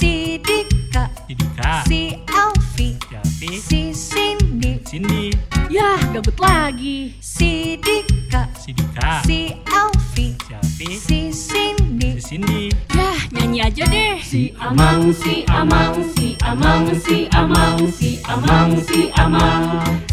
Si 0.00 0.40
Dika, 0.40 1.12
Si 1.28 1.36
Dika, 1.36 1.84
si 1.84 2.16
Alfi, 2.32 2.96
Selfie, 3.04 3.60
si 3.60 3.80
Cindy, 3.92 4.80
Cindy, 4.80 5.28
Yah, 5.68 6.00
gabut 6.08 6.32
lagi. 6.40 7.12
si 7.20 7.76
Dika, 7.76 8.48
si 8.56 8.72
Dika, 8.72 9.20
si 9.28 9.52
Alfi, 9.68 10.40
Selfie, 10.40 10.96
si 10.96 11.18
Cindy, 11.28 12.16
si 12.16 12.40
Cindy. 12.40 12.72
Yah, 12.96 13.20
nyanyi 13.28 13.60
aja 13.60 13.84
deh. 13.84 14.16
Si 14.24 14.56
Amang, 14.56 15.12
si 15.12 15.44
Amang, 15.52 16.00
si 16.16 16.32
Amang, 16.40 16.88
si 16.96 17.28
Amang, 17.36 17.76
si 17.92 18.08
Amang, 18.24 18.72
si 18.80 19.00
Amang, 19.20 19.64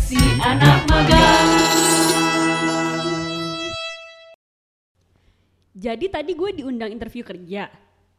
Si 0.04 0.20
anak 0.44 0.84
magang. 0.92 1.48
Jadi 5.72 6.06
tadi 6.12 6.36
gue 6.36 6.50
diundang 6.60 6.92
interview 6.92 7.24
kerja 7.24 7.72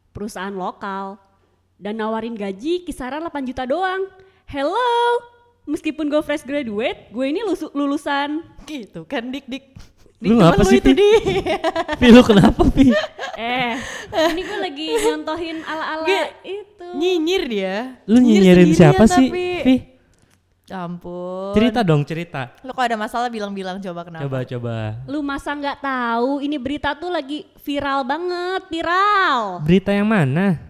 perusahaan 0.09 0.49
lokal 0.49 1.28
dan 1.79 1.95
nawarin 1.95 2.35
gaji 2.35 2.83
kisaran 2.83 3.23
8 3.23 3.31
juta 3.45 3.63
doang. 3.63 4.11
Hello, 4.43 4.91
meskipun 5.63 6.11
gue 6.11 6.19
fresh 6.19 6.43
graduate, 6.43 7.07
gue 7.07 7.25
ini 7.25 7.41
lusu- 7.41 7.71
lulusan 7.71 8.43
Gitu 8.65 9.07
kan 9.07 9.23
dik 9.25 9.47
dik. 9.47 9.65
Lu 10.19 10.35
temen 10.35 10.51
lu 10.51 10.67
sih, 10.67 10.83
itu 10.83 10.91
Pi? 10.91 10.99
di. 10.99 11.09
Pi 11.95 12.07
lu 12.11 12.19
kenapa 12.21 12.67
Pi? 12.67 12.91
eh 13.39 13.79
ini 14.29 14.41
gue 14.43 14.59
lagi 14.59 14.87
nyontohin 14.99 15.63
ala-ala 15.63 16.05
itu. 16.43 16.87
Nyinyir 16.91 17.43
dia. 17.47 17.75
Lu 18.03 18.19
Nyinyir 18.19 18.59
nyinyirin 18.59 18.71
siapa 18.75 19.07
sih? 19.07 19.31
Pi, 19.63 19.75
Ampun. 20.69 21.55
cerita 21.55 21.81
dong 21.81 22.03
cerita. 22.03 22.51
Lo 22.61 22.75
kok 22.75 22.83
ada 22.83 22.93
masalah 22.93 23.25
bilang-bilang 23.25 23.79
coba 23.79 24.05
kenapa? 24.05 24.27
Coba 24.27 24.39
coba. 24.43 24.75
Lu 25.07 25.23
masa 25.23 25.55
nggak 25.55 25.79
tahu 25.79 26.43
ini 26.43 26.59
berita 26.59 26.93
tuh 26.93 27.09
lagi 27.09 27.47
viral 27.57 28.03
banget, 28.03 28.67
viral. 28.67 29.63
Berita 29.63 29.89
yang 29.89 30.05
mana? 30.05 30.68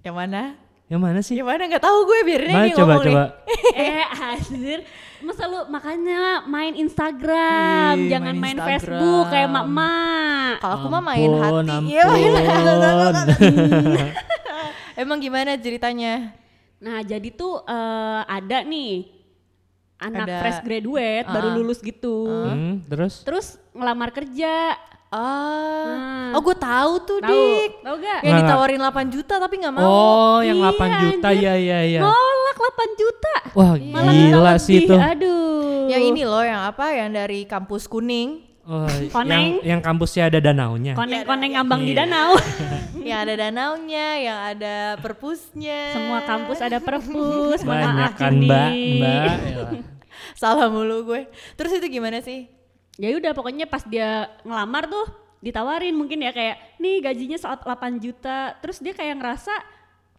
Yang 0.00 0.16
mana? 0.16 0.42
Yang 0.86 1.00
mana 1.00 1.18
sih? 1.20 1.34
Yang 1.34 1.48
mana 1.48 1.62
nggak 1.66 1.84
tahu 1.84 1.98
gue 2.02 2.18
biarin 2.24 2.50
Mana 2.50 2.66
ini 2.66 2.72
coba 2.72 2.82
ngomong 2.90 3.04
nih. 3.04 3.12
coba. 3.12 3.24
eh 3.78 4.04
anjir 4.10 4.78
masa 5.20 5.44
lu 5.44 5.60
makanya 5.68 6.20
main 6.46 6.72
Instagram 6.74 7.94
jangan 8.08 8.34
main 8.34 8.56
main, 8.56 8.56
Instagram. 8.56 8.96
Facebook 8.96 9.24
kayak 9.28 9.46
emak-emak 9.46 10.52
Kalau 10.58 10.74
aku 10.74 10.86
mah 10.88 11.02
main 11.04 11.28
Ampun, 11.30 11.64
hati. 11.68 11.86
Iya, 11.86 12.02
main 12.06 12.32
ampun. 12.32 13.14
Emang 14.98 15.18
gimana 15.18 15.56
ceritanya? 15.56 16.14
nah 16.76 16.98
jadi 17.00 17.28
tuh 17.30 17.60
eh, 17.60 18.20
ada 18.24 18.64
nih 18.64 19.04
anak 20.00 20.24
Ada. 20.24 20.36
fresh 20.40 20.60
graduate 20.62 21.28
baru 21.28 21.46
Ah. 21.46 21.54
lulus 21.54 21.78
gitu 21.78 22.24
Hmm, 22.24 22.80
terus? 22.82 23.20
terus 23.20 23.46
ngelamar 23.70 24.08
kerja 24.10 24.80
Ah, 25.10 25.90
Hmm. 26.30 26.30
oh 26.32 26.40
gue 26.40 26.54
tahu 26.54 26.92
tuh 27.02 27.18
tahu 27.18 27.28
dik. 27.28 27.82
tahu 27.82 27.96
gak 27.98 28.20
Yang 28.22 28.34
ditawarin 28.40 28.78
8 28.78 29.10
juta 29.10 29.34
tapi 29.36 29.54
nggak 29.58 29.74
mau. 29.74 29.82
Oh, 29.82 30.38
yang 30.38 30.54
Iya, 30.56 30.70
8 30.70 31.02
juta 31.02 31.28
anjir. 31.28 31.42
ya 31.42 31.54
ya 31.58 31.78
ya. 31.84 32.00
nolak 32.00 32.56
8 32.56 32.90
juta 32.94 33.34
Wah, 33.50 33.72
Malah 33.74 34.12
gila 34.14 34.54
sih 34.56 34.86
itu. 34.86 34.94
aduh 34.94 35.90
Yang 35.90 36.02
ini 36.06 36.22
loh 36.22 36.40
yang 36.40 36.62
apa 36.62 36.94
yang 36.94 37.10
dari 37.10 37.42
kampus 37.42 37.84
kuning. 37.84 38.46
Oh, 38.62 38.86
yang 38.86 39.10
Koneng. 39.10 39.46
yang 39.64 39.80
kampusnya 39.80 40.30
ada 40.30 40.38
danaunya. 40.38 40.94
koneng-koneng 40.94 41.58
ngambang 41.58 41.82
di 41.82 41.90
Iya. 41.90 42.06
danau 42.06 42.30
yang 43.02 43.18
ada 43.20 43.34
danaunya, 43.36 44.06
yang 44.20 44.38
ada 44.46 44.74
perpusnya. 44.96 45.90
semua 45.90 46.22
kampus 46.22 46.58
ada 46.60 46.78
perpus 46.78 47.58
Banyak 47.60 48.14
kan. 48.14 48.30
Mbak, 48.30 48.70
Mbak. 48.70 49.34
Elah. 49.42 49.70
Salah 50.38 50.70
mulu 50.70 51.02
gue. 51.04 51.26
Terus 51.56 51.72
itu 51.74 51.90
gimana 51.90 52.22
sih? 52.22 52.46
Ya 53.00 53.16
udah 53.16 53.32
pokoknya 53.32 53.64
pas 53.64 53.80
dia 53.82 54.10
ngelamar 54.42 54.84
tuh 54.86 55.06
ditawarin 55.38 55.96
mungkin 55.96 56.20
ya 56.20 56.30
kayak 56.30 56.76
nih 56.76 57.00
gajinya 57.00 57.38
saat 57.38 57.64
8 57.64 57.72
juta 57.96 58.52
terus 58.60 58.76
dia 58.76 58.92
kayak 58.92 59.16
ngerasa 59.16 59.54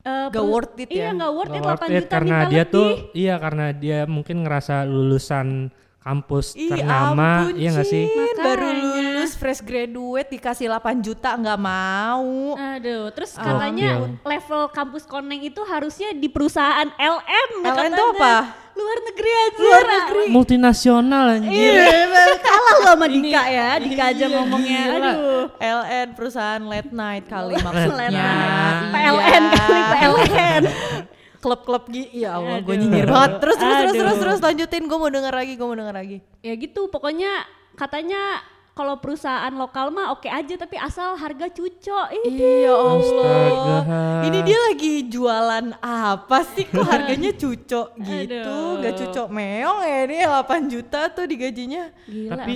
eh, 0.01 0.27
Gak 0.27 0.41
worth 0.43 0.73
it 0.75 0.89
iya 0.89 1.07
ya? 1.07 1.09
nggak 1.13 1.31
worth 1.31 1.53
it 1.53 1.61
Nggak 1.61 1.77
8 1.77 1.77
worth 1.77 1.85
it 1.85 1.93
juta 1.95 2.09
karena 2.09 2.35
minta 2.35 2.49
dia 2.49 2.57
lebih. 2.59 2.73
tuh 2.73 2.89
iya 3.13 3.35
karena 3.37 3.65
dia 3.71 3.99
mungkin 4.05 4.37
ngerasa 4.41 4.75
lulusan 4.83 5.69
kampus 6.02 6.57
Ih, 6.57 6.73
ternama 6.73 7.45
ampun, 7.45 7.55
iya 7.55 7.69
nggak 7.71 7.86
sih? 7.87 8.03
Cin. 8.03 8.33
Baru 8.36 8.65
Makanya. 8.65 8.81
lulus 8.81 9.01
fresh 9.41 9.65
graduate 9.65 10.29
dikasih 10.29 10.69
8 10.69 11.02
juta 11.02 11.33
nggak 11.33 11.57
mau. 11.57 12.53
Aduh, 12.53 13.09
terus 13.09 13.33
Oh, 13.33 13.41
katanya 13.41 13.97
Gokil. 13.97 14.21
level 14.21 14.61
kampus 14.69 15.03
Koneng 15.03 15.41
itu 15.41 15.57
harusnya 15.65 16.13
di 16.13 16.29
perusahaan 16.29 16.85
LM. 16.93 17.49
LM 17.57 17.65
katanya. 17.65 17.97
tuh 17.97 18.07
apa? 18.13 18.35
Luar 18.71 18.97
negeri 19.03 19.31
aja. 19.33 19.57
Luar 19.59 19.83
negeri. 19.83 20.23
Multinasional 20.29 21.25
anjir. 21.35 21.73
Iya, 21.73 22.37
kalah 22.37 22.73
lo 22.77 22.85
sama 22.87 23.05
Dika 23.09 23.43
ya. 23.49 23.69
Dika 23.81 24.03
aja 24.13 24.25
ngomongnya. 24.29 24.81
gila. 24.85 25.11
Aduh. 25.11 25.43
LN 25.58 26.08
perusahaan 26.13 26.61
late 26.61 26.91
night 26.93 27.25
kali 27.25 27.58
maksudnya. 27.58 28.08
night. 28.08 28.15
Iya. 28.15 28.93
PLN 28.93 29.43
kali 29.58 29.81
PLN. 29.89 30.61
Klub-klub 31.43 31.89
gitu. 31.89 32.13
Ya 32.15 32.37
Allah, 32.37 32.61
gue 32.61 32.75
nyinyir 32.77 33.09
banget. 33.09 33.41
Terus 33.41 33.58
terus 33.58 33.75
terus 33.75 33.93
terus 33.97 34.17
terus 34.21 34.39
lanjutin. 34.39 34.85
Gue 34.85 34.97
mau 35.02 35.09
denger 35.09 35.33
lagi, 35.33 35.53
gue 35.58 35.65
mau 35.65 35.73
denger 35.73 35.95
lagi. 35.97 36.17
ya 36.39 36.53
gitu, 36.53 36.85
pokoknya 36.87 37.31
katanya 37.73 38.45
kalau 38.71 38.95
perusahaan 38.98 39.52
lokal 39.52 39.89
mah 39.89 40.11
oke 40.11 40.26
aja 40.26 40.55
tapi 40.55 40.76
asal 40.76 41.14
harga 41.14 41.48
cucok. 41.48 42.08
Ih, 42.14 42.32
Iya. 42.32 42.71
Allah. 42.71 43.82
Ini 44.23 44.39
dia 44.42 44.59
lagi 44.64 44.93
jualan 45.05 45.65
apa 45.77 46.39
sih 46.48 46.65
kok 46.65 46.83
harganya 46.83 47.32
cucok 47.32 47.87
gitu. 47.98 48.39
Aduh. 48.42 48.80
Gak 48.80 48.93
cucok 48.98 49.27
meong 49.27 49.80
ya 49.82 49.98
ini 50.04 50.17
8 50.23 50.42
juta 50.67 51.02
tuh 51.08 51.26
digajinya. 51.26 51.92
gila. 52.04 52.32
Tapi 52.33 52.55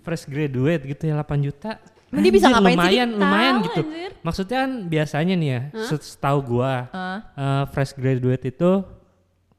fresh 0.00 0.24
graduate 0.24 0.82
gitu 0.86 1.02
ya 1.04 1.14
8 1.16 1.42
juta. 1.42 1.70
Dia 2.08 2.32
bisa 2.32 2.48
ngapain 2.48 2.72
sih, 2.72 2.80
lumayan, 2.80 3.08
Dik? 3.10 3.20
lumayan 3.20 3.54
Tahu, 3.54 3.64
gitu. 3.68 3.80
anjir. 3.84 4.10
Maksudnya 4.24 4.56
kan 4.58 4.70
biasanya 4.88 5.34
nih 5.36 5.48
ya, 5.50 5.60
setahu 6.00 6.38
gua 6.40 6.88
Ah. 6.88 7.18
eh, 7.36 7.64
fresh 7.68 7.92
graduate 7.92 8.48
itu 8.48 8.70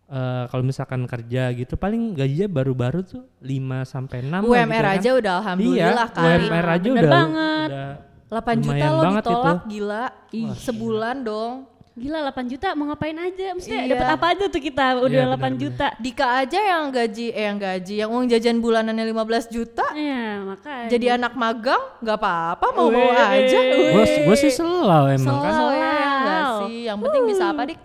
eh, 0.09 0.44
kalau 0.46 0.64
misalkan 0.64 1.02
kerja 1.06 1.44
gitu 1.52 1.74
paling 1.75 2.14
gajinya 2.14 2.50
baru-baru 2.52 3.00
tuh 3.02 3.24
5 3.40 3.47
sampai 3.84 4.18
6 4.22 4.30
lah 4.31 4.42
UMR 4.42 4.66
gitu 4.66 4.84
kan. 4.84 4.96
aja 4.96 5.09
udah 5.16 5.34
alhamdulillah 5.40 5.88
iya, 6.03 6.16
kali. 6.16 6.28
UMR 6.28 6.66
aja 6.68 6.81
Bener 6.84 6.97
udah 7.00 7.12
banget. 7.12 7.70
udah 7.70 7.90
8 8.30 8.59
juta 8.59 8.86
lo 8.86 9.00
banget 9.00 9.24
ditolak 9.24 9.50
itu. 9.56 9.69
gila. 9.72 10.06
Ih. 10.31 10.50
Sebulan 10.56 11.18
dong. 11.24 11.56
Gila 11.92 12.19
8 12.24 12.48
juta 12.48 12.68
mau 12.74 12.86
ngapain 12.88 13.18
aja? 13.18 13.46
Maksudnya 13.52 13.81
Iya. 13.81 13.92
dapat 13.92 14.08
apa 14.14 14.25
aja 14.31 14.46
tuh 14.48 14.62
kita 14.62 14.86
udah 15.00 15.09
Iya, 15.12 15.25
8 15.25 15.36
benar-benar. 15.36 15.59
juta. 15.59 15.88
Dika 15.98 16.25
aja 16.38 16.59
yang 16.64 16.84
gaji 16.90 17.25
eh 17.30 17.44
yang 17.44 17.58
gaji 17.58 17.94
yang 17.98 18.09
uang 18.09 18.25
jajan 18.25 18.58
bulanannya 18.58 19.03
15 19.03 19.46
juta. 19.48 19.84
Iya, 19.92 20.46
makanya. 20.46 20.88
Jadi 20.88 21.06
anak 21.09 21.34
magang 21.36 21.84
nggak 22.00 22.18
apa-apa 22.18 22.66
mau 22.72 22.88
mau 22.88 23.03
Wih. 23.03 23.18
aja. 23.19 23.59
Gue 23.92 24.06
gue 24.24 24.38
sih 24.38 24.50
selau 24.50 24.80
emang 25.08 25.38
kan. 25.40 25.52
Selalu 25.52 25.74
ya 25.75 25.92
Selalu. 25.92 26.58
sih. 26.62 26.78
Yang 26.86 26.98
penting 27.02 27.24
bisa 27.28 27.44
apa 27.48 27.62
dik? 27.66 27.80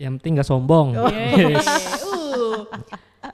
Yang 0.00 0.12
penting 0.16 0.32
gak 0.40 0.48
sombong. 0.48 0.96
Yeay. 0.96 1.60
uh, 2.08 2.64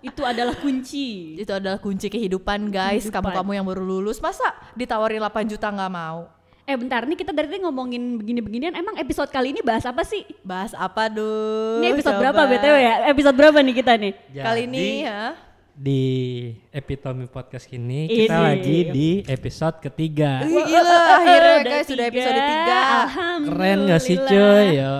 itu 0.02 0.22
adalah 0.26 0.58
kunci. 0.58 1.38
Itu 1.38 1.54
adalah 1.54 1.78
kunci 1.78 2.10
kehidupan 2.10 2.74
guys. 2.74 3.06
Kehidupan. 3.06 3.22
Kamu-kamu 3.22 3.50
yang 3.54 3.66
baru 3.70 3.86
lulus 3.86 4.18
masa 4.18 4.50
ditawarin 4.74 5.22
8 5.22 5.46
juta 5.46 5.70
nggak 5.70 5.92
mau? 5.94 6.26
Eh 6.66 6.74
bentar 6.74 7.06
nih 7.06 7.14
kita 7.14 7.30
dari 7.30 7.46
tadi 7.46 7.62
ngomongin 7.62 8.18
begini-beginian 8.18 8.74
emang 8.74 8.98
episode 8.98 9.30
kali 9.30 9.54
ini 9.54 9.62
bahas 9.62 9.86
apa 9.86 10.02
sih? 10.02 10.26
Bahas 10.42 10.74
apa 10.74 11.06
dong? 11.06 11.78
Ini 11.78 11.94
episode 11.94 12.18
berapa 12.18 12.42
BTW 12.42 12.76
ya? 12.82 12.94
Episode 13.14 13.36
berapa 13.38 13.58
nih 13.62 13.74
kita 13.78 13.92
nih? 13.94 14.12
Kali 14.34 14.62
ini 14.66 14.74
Jadi, 14.82 15.06
ya. 15.06 15.22
Di 15.76 16.02
Epitome 16.72 17.28
Podcast 17.28 17.68
ini 17.68 18.08
Ini. 18.08 18.16
kita 18.24 18.36
lagi 18.40 18.78
di 18.88 19.08
episode 19.28 19.76
ketiga. 19.84 20.40
Wih, 20.48 20.64
Gila, 20.64 21.00
akhirnya 21.20 21.56
Udah 21.60 21.68
guys 21.68 21.86
sudah 21.86 22.06
tiga. 22.08 22.16
episode 22.16 22.40
3. 22.40 23.44
Keren 23.44 23.78
gak 23.84 24.00
sih 24.00 24.16
cuy? 24.16 24.66
Yo, 24.80 24.94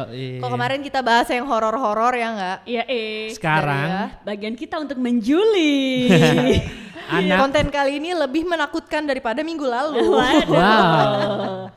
Kok 0.45 0.51
kemarin 0.53 0.81
kita 0.85 1.01
bahas 1.01 1.27
yang 1.33 1.49
horor-horor 1.49 2.13
ya 2.13 2.29
nggak? 2.29 2.59
Iya 2.69 2.83
eh. 2.93 3.33
Sekarang 3.33 3.89
ya. 3.89 4.05
Bagian 4.29 4.53
kita 4.53 4.77
untuk 4.77 5.01
menjuli. 5.01 6.13
anak 7.17 7.39
Konten 7.41 7.67
kali 7.73 7.97
ini 7.97 8.13
lebih 8.13 8.45
menakutkan 8.45 9.09
daripada 9.09 9.41
minggu 9.41 9.65
lalu. 9.65 10.13
Waduh. 10.13 10.53
Wow. 10.53 11.73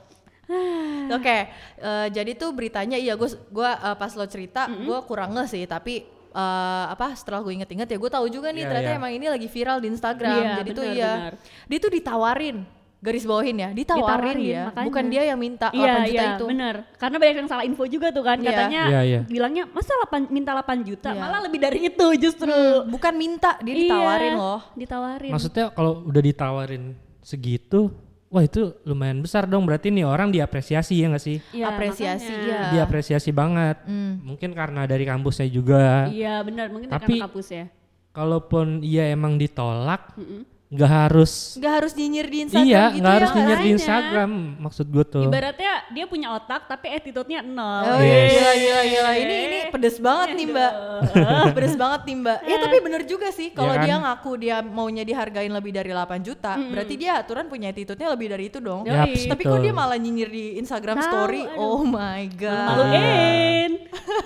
Oke, 1.09 1.47
eh, 1.79 2.07
jadi 2.11 2.35
tuh 2.35 2.51
beritanya 2.51 2.97
iya 2.99 3.15
gue 3.15 3.29
gua 3.53 3.79
eh, 3.79 3.95
pas 3.95 4.11
lo 4.17 4.25
cerita 4.25 4.65
gue 4.67 4.99
kurang 5.05 5.37
nge 5.37 5.45
sih 5.55 5.63
tapi 5.69 6.18
eh, 6.31 6.85
apa 6.89 7.13
setelah 7.13 7.41
gue 7.41 7.53
inget-inget 7.55 7.87
ya 7.87 7.97
gue 7.97 8.11
tahu 8.11 8.25
juga 8.27 8.49
nih 8.49 8.63
Iya, 8.63 8.69
ternyata 8.69 8.91
iya. 8.91 8.97
emang 8.97 9.11
ini 9.11 9.25
lagi 9.27 9.47
viral 9.47 9.77
di 9.79 9.87
Instagram. 9.89 10.37
Iya, 10.37 10.51
jadi 10.57 10.69
tuh 10.71 10.85
iya 10.85 11.11
benar. 11.11 11.33
dia 11.65 11.77
tuh 11.79 11.91
ditawarin 11.91 12.57
garis 12.99 13.23
bawahin 13.23 13.55
ya 13.55 13.69
ditawarin, 13.71 14.35
Ditawarin, 14.35 14.37
ya 14.43 14.63
makanya. 14.67 14.87
bukan 14.91 15.05
dia 15.07 15.23
yang 15.23 15.39
minta 15.39 15.67
8 15.71 15.79
Iya, 15.79 15.93
juta 16.03 16.11
iya, 16.11 16.23
itu. 16.35 16.45
bener. 16.51 16.75
Karena 16.99 17.15
banyak 17.15 17.35
yang 17.39 17.47
salah 17.47 17.63
info 17.63 17.83
juga 17.87 18.07
tuh 18.11 18.23
kan. 18.27 18.37
Iya. 18.37 18.47
Katanya 18.51 18.81
Iya, 18.91 19.01
iya. 19.07 19.19
bilangnya 19.23 19.63
masa 19.71 19.95
8, 20.03 20.27
minta 20.27 20.51
8 20.51 20.83
juta, 20.83 21.09
Iya. 21.15 21.21
malah 21.23 21.39
lebih 21.47 21.59
dari 21.63 21.79
itu 21.87 22.07
justru. 22.19 22.51
Hmm, 22.51 22.91
bukan 22.91 23.13
minta 23.15 23.55
dia 23.63 23.71
ditawarin 23.73 24.35
Iya, 24.35 24.41
loh. 24.43 24.59
Ditawarin. 24.75 25.31
Maksudnya 25.31 25.65
kalau 25.71 26.03
udah 26.03 26.19
ditawarin 26.21 26.83
segitu, 27.23 27.87
wah 28.29 28.41
itu 28.41 28.73
lumayan 28.81 29.19
besar 29.19 29.43
dong. 29.43 29.65
Berarti 29.65 29.89
nih 29.89 30.05
orang 30.05 30.29
diapresiasi 30.29 30.93
ya 30.95 31.09
nggak 31.09 31.21
sih? 31.21 31.37
Iya, 31.51 31.65
apresiasi, 31.69 32.29
makanya. 32.29 32.45
iya. 32.45 32.59
Diapresiasi 32.71 33.29
banget. 33.29 33.77
Hmm. 33.83 34.21
Mungkin 34.23 34.53
karena 34.53 34.85
dari 34.85 35.03
kampusnya 35.03 35.49
juga. 35.49 36.07
Iya 36.07 36.41
benar, 36.41 36.69
mungkin 36.69 36.87
Tapi- 36.87 37.17
karena 37.17 37.25
kampus 37.27 37.47
ya. 37.49 37.65
Kalaupun 38.09 38.81
iya 38.81 39.09
emang 39.09 39.37
ditolak, 39.37 40.17
Mm-mm. 40.17 40.41
nggak 40.69 40.91
harus 40.91 41.57
nggak 41.57 41.73
harus 41.81 41.91
nyinyir 41.93 42.25
di 42.25 42.37
Instagram 42.45 42.65
iya 42.67 42.83
gitu 42.89 43.01
nggak 43.01 43.09
ya 43.09 43.17
harus 43.17 43.31
nyinyir 43.33 43.57
di. 43.59 43.69
Instagram 43.73 44.31
maksud 44.61 44.85
gue 44.85 45.01
tuh 45.01 45.25
Ibaratnya 45.25 45.68
dia 45.89 46.05
punya 46.05 46.27
otak 46.31 46.65
tapi 46.65 46.89
attitude-nya 46.89 47.39
nol. 47.39 47.83
Oh 47.85 47.99
Yes. 47.99 48.31
iya 48.31 48.51
gila 48.51 48.53
gila 48.53 48.83
gila 48.85 49.11
ini 49.15 49.35
ini 49.41 49.59
pedes 49.69 49.97
banget 49.97 50.29
nih 50.33 50.45
mbak 50.47 50.71
pedes 51.55 51.75
banget 51.75 52.01
nih 52.05 52.15
mbak 52.17 52.39
ya 52.43 52.57
tapi 52.59 52.77
bener 52.79 53.01
juga 53.03 53.27
sih 53.29 53.49
kalau 53.49 53.69
Iya 53.69 53.79
kan? 53.79 53.85
dia 53.85 53.95
ngaku 53.99 54.31
dia 54.35 54.57
maunya 54.59 55.03
dihargain 55.03 55.49
lebih 55.49 55.71
dari 55.71 55.89
8 55.89 56.19
juta 56.21 56.53
berarti 56.55 56.93
dia 56.95 57.11
aturan 57.15 57.45
punya 57.45 57.69
attitude-nya 57.69 58.09
lebih 58.09 58.27
dari 58.27 58.43
itu 58.47 58.59
dong. 58.59 58.83
Yaps, 58.83 59.25
tapi 59.25 59.43
betul. 59.43 59.53
kok 59.53 59.61
dia 59.61 59.73
malah 59.73 59.95
nyinyir 59.95 60.29
di 60.29 60.45
Instagram 60.57 60.97
story 60.99 61.43
aduh. 61.43 61.59
oh 61.59 61.81
my 61.83 62.23
god 62.33 62.67
Maluin. 62.71 63.71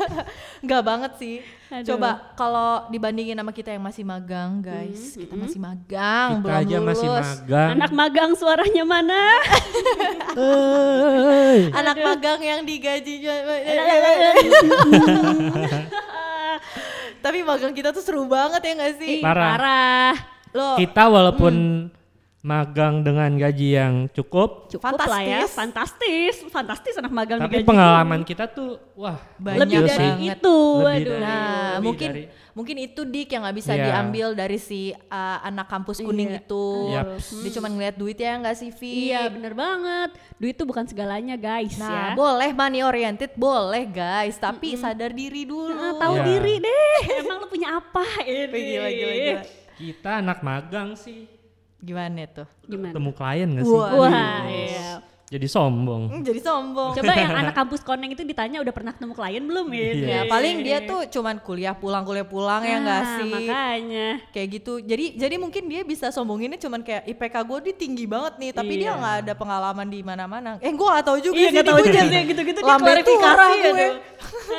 nggak 0.65 0.81
banget 0.81 1.11
sih 1.17 1.35
Aduh. 1.73 1.97
coba 1.97 2.09
kalau 2.37 2.85
dibandingin 2.93 3.33
sama 3.33 3.49
kita 3.49 3.73
yang 3.73 3.81
masih 3.81 4.05
magang 4.05 4.61
guys. 4.61 5.17
Kita 5.17 5.33
masih 5.33 5.57
magang 5.57 6.29
kita 6.37 6.45
belum 6.45 6.61
aja 6.61 6.75
lulus. 6.77 6.89
masih 6.93 7.09
magang. 7.09 7.69
Anak 7.73 7.91
magang 7.91 8.31
suaranya 8.37 8.83
mana? 8.85 9.21
Anak 11.81 11.97
magang 11.97 12.39
yang 12.45 12.61
digajinya 12.61 13.33
tapi 17.23 17.39
magang 17.39 17.71
kita 17.71 17.95
tuh 17.95 18.03
seru 18.03 18.27
banget 18.27 18.61
ya 18.61 18.71
nggak 18.77 18.93
sih? 18.99 19.17
Ih, 19.19 19.23
Parah. 19.23 19.49
Parah. 19.55 20.13
lo 20.53 20.77
kita 20.77 21.09
walaupun 21.09 21.53
magang 22.44 23.00
dengan 23.01 23.31
gaji 23.34 23.68
yang 23.72 23.94
cukup 24.12 24.68
Cukup 24.68 25.00
lah 25.00 25.24
ya, 25.24 25.48
Fantastis. 25.48 25.56
fantastis, 25.56 26.36
fantastis 26.51 26.94
anak 26.94 27.10
magang 27.10 27.40
tapi 27.40 27.56
digaji. 27.57 27.69
pengalaman 27.72 28.22
kita 28.22 28.45
tuh 28.45 28.75
wah 28.94 29.16
Banyak 29.40 29.63
lebih 29.63 29.80
dari 29.80 29.88
sih. 29.90 30.10
banget. 30.12 30.38
itu. 30.38 30.57
Lebih 30.75 30.92
Aduh. 30.92 31.07
dari- 31.07 31.24
Nah, 31.24 31.40
lebih 31.40 31.80
mungkin 31.81 32.10
dari- 32.12 32.28
mungkin 32.54 32.75
itu 32.78 33.01
dik 33.01 33.30
yang 33.30 33.42
nggak 33.42 33.57
bisa 33.57 33.72
Iya. 33.72 33.84
diambil 33.88 34.28
dari 34.36 34.57
si 34.57 34.81
uh, 34.92 35.38
anak 35.42 35.68
kampus 35.68 35.98
kuning 36.00 36.30
Iya. 36.30 36.44
itu. 36.44 36.66
Yaps. 36.92 37.28
Dia 37.40 37.51
cuma 37.56 37.68
ngeliat 37.69 37.95
duit 37.95 38.18
ya 38.18 38.36
nggak 38.36 38.56
sih, 38.56 38.69
Vi? 38.72 38.92
Iya, 39.07 39.31
bener 39.31 39.54
banget. 39.54 40.10
Duit 40.36 40.54
itu 40.54 40.63
bukan 40.63 40.84
segalanya, 40.84 41.34
guys 41.34 41.80
Nah, 41.80 41.90
ya. 41.90 42.06
boleh 42.13 42.51
money 42.51 42.84
oriented, 42.84 43.31
boleh 43.34 43.88
guys, 43.88 44.36
tapi 44.36 44.75
sadar 44.75 45.10
diri 45.12 45.48
dulu. 45.48 45.72
Nah, 45.72 45.95
tahu 45.95 46.13
Iya. 46.13 46.25
diri 46.30 46.56
deh. 46.60 46.98
Emang 47.24 47.40
lu 47.40 47.48
punya 47.48 47.80
apa 47.80 48.04
ini? 48.22 48.51
Gila, 48.51 48.90
gila, 48.92 49.16
gila. 49.16 49.44
kita 49.74 50.12
anak 50.19 50.40
magang 50.40 50.94
sih 50.94 51.25
Gimana 51.83 52.24
tuh? 52.25 52.47
Gimana? 52.63 52.89
ketemu 52.89 53.12
klien 53.12 53.47
gak 53.51 53.63
sih 53.63 53.75
Wah. 53.75 53.91
Wah, 53.94 54.12
iya. 54.47 54.91
jadi 55.25 55.47
sombong 55.47 56.03
Hmm, 56.07 56.21
jadi 56.21 56.39
sombong. 56.39 56.94
Coba 56.94 57.12
yang 57.12 57.33
anak 57.33 57.51
kampus 57.53 57.81
koneng 57.81 58.07
itu 58.07 58.21
ditanya 58.21 58.62
udah 58.62 58.69
pernah 58.69 58.91
ketemu 58.91 59.12
klien 59.12 59.44
belum 59.44 59.68
ya? 59.68 59.81
Iya. 59.83 60.06
Ya, 60.07 60.21
paling 60.25 60.56
dia 60.62 60.77
tuh 60.81 61.01
cuman 61.09 61.35
kuliah 61.39 61.74
pulang 61.74 62.01
kuliah 62.01 62.24
pulang 62.24 62.62
ya 62.62 62.77
nggak 62.77 63.01
Nah, 63.01 63.18
sih? 63.18 63.33
Makanya. 63.44 64.07
kayak 64.30 64.47
gitu 64.53 64.74
jadi 64.80 65.06
jadi 65.18 65.35
mungkin 65.35 65.63
dia 65.65 65.81
bisa 65.81 66.07
sombonginnya 66.07 66.56
cuman 66.56 66.80
kayak 66.81 67.03
IPK 67.09 67.35
gue 67.41 67.57
dia 67.63 67.75
tinggi 67.75 68.06
banget 68.06 68.33
nih 68.38 68.51
tapi 68.51 68.74
dia 68.77 68.85
Iya. 68.88 68.94
nggak 68.95 69.15
ada 69.19 69.33
pengalaman 69.33 69.88
di 69.88 70.00
mana-mana 70.01 70.50
eh 70.57 70.71
gue 70.71 70.88
tahu 71.01 71.18
juga 71.19 71.35
Iya, 71.35 71.50
sih 71.50 71.57
ini 71.57 71.65
tahu 71.65 71.80
juga 71.81 72.00
gitu-gitu 72.24 72.59
dia 72.62 72.75
klarifikasi 72.77 73.53
ya 73.57 73.71
gue. 73.71 73.89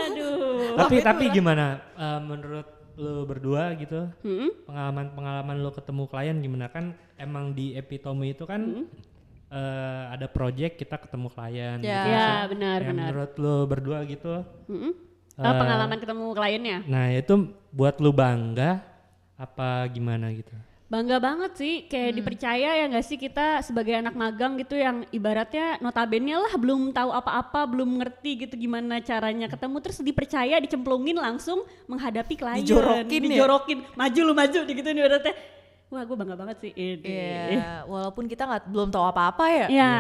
Aduh. 0.03 0.77
tapi 0.77 0.97
tapi 1.01 1.25
gimana 1.31 1.65
eh, 1.95 2.19
menurut 2.21 2.67
lo 2.97 3.25
berdua 3.25 3.75
gitu 3.75 4.07
Hmm? 4.21 4.51
pengalaman 4.65 5.07
pengalaman 5.13 5.57
lo 5.59 5.71
ketemu 5.71 6.03
klien 6.07 6.37
gimana 6.37 6.67
kan 6.69 6.85
emang 7.17 7.51
di 7.51 7.75
epitome 7.75 8.31
itu 8.31 8.45
kan 8.45 8.87
eh, 9.49 10.03
ada 10.11 10.27
project 10.27 10.77
kita 10.77 10.97
ketemu 10.99 11.29
klien 11.29 11.79
Ya. 11.79 11.91
gitu 11.97 12.09
Ya, 12.09 12.21
sih. 12.21 12.35
benar, 12.51 12.79
Yang 12.79 12.89
benar. 12.89 13.07
menurut 13.09 13.33
lo 13.37 13.55
berdua 13.65 13.99
gitu 14.05 14.33
Mm-mm. 14.67 14.93
Eh, 15.35 15.43
Oh, 15.43 15.51
pengalaman 15.53 15.99
ketemu 15.99 16.25
kliennya? 16.31 16.79
nah 16.87 17.11
itu 17.11 17.35
buat 17.71 17.99
lo 17.99 18.11
bangga 18.11 18.79
apa 19.35 19.83
gimana 19.89 20.31
gitu 20.31 20.55
Bangga 20.85 21.17
banget 21.17 21.57
sih, 21.57 21.75
kayak 21.85 22.13
Hmm. 22.13 22.17
dipercaya 22.21 22.71
ya 22.77 22.85
nggak 22.87 23.03
sih 23.03 23.17
kita 23.17 23.65
sebagai 23.65 23.97
anak 23.97 24.13
magang 24.13 24.61
gitu 24.61 24.77
yang 24.77 25.09
ibaratnya 25.09 25.81
notabene 25.81 26.37
lah 26.37 26.55
belum 26.55 26.93
tahu 26.93 27.09
apa-apa, 27.11 27.65
belum 27.65 27.99
ngerti 27.99 28.45
gitu 28.45 28.55
gimana 28.55 29.01
caranya 29.01 29.49
ketemu 29.49 29.77
terus 29.81 29.99
dipercaya, 29.99 30.61
dicemplungin 30.61 31.17
langsung 31.17 31.65
menghadapi 31.87 32.37
klien. 32.37 32.61
Dijorokin 32.61 33.21
ya? 33.23 33.29
Dijorokin, 33.33 33.79
maju 33.93 34.21
lu 34.23 34.33
maju 34.33 34.59
gitu 34.61 34.85
nih 34.85 35.01
ibaratnya. 35.01 35.35
Wah 35.89 36.03
gue 36.03 36.17
bangga 36.17 36.37
banget 36.37 36.57
sih 36.61 36.73
ini. 36.75 37.07
Iya, 37.07 37.87
walaupun 37.87 38.27
kita 38.27 38.45
nggak 38.45 38.63
belum 38.67 38.89
tahu 38.91 39.05
apa-apa 39.07 39.45
ya. 39.49 39.67
Ya. 39.73 39.95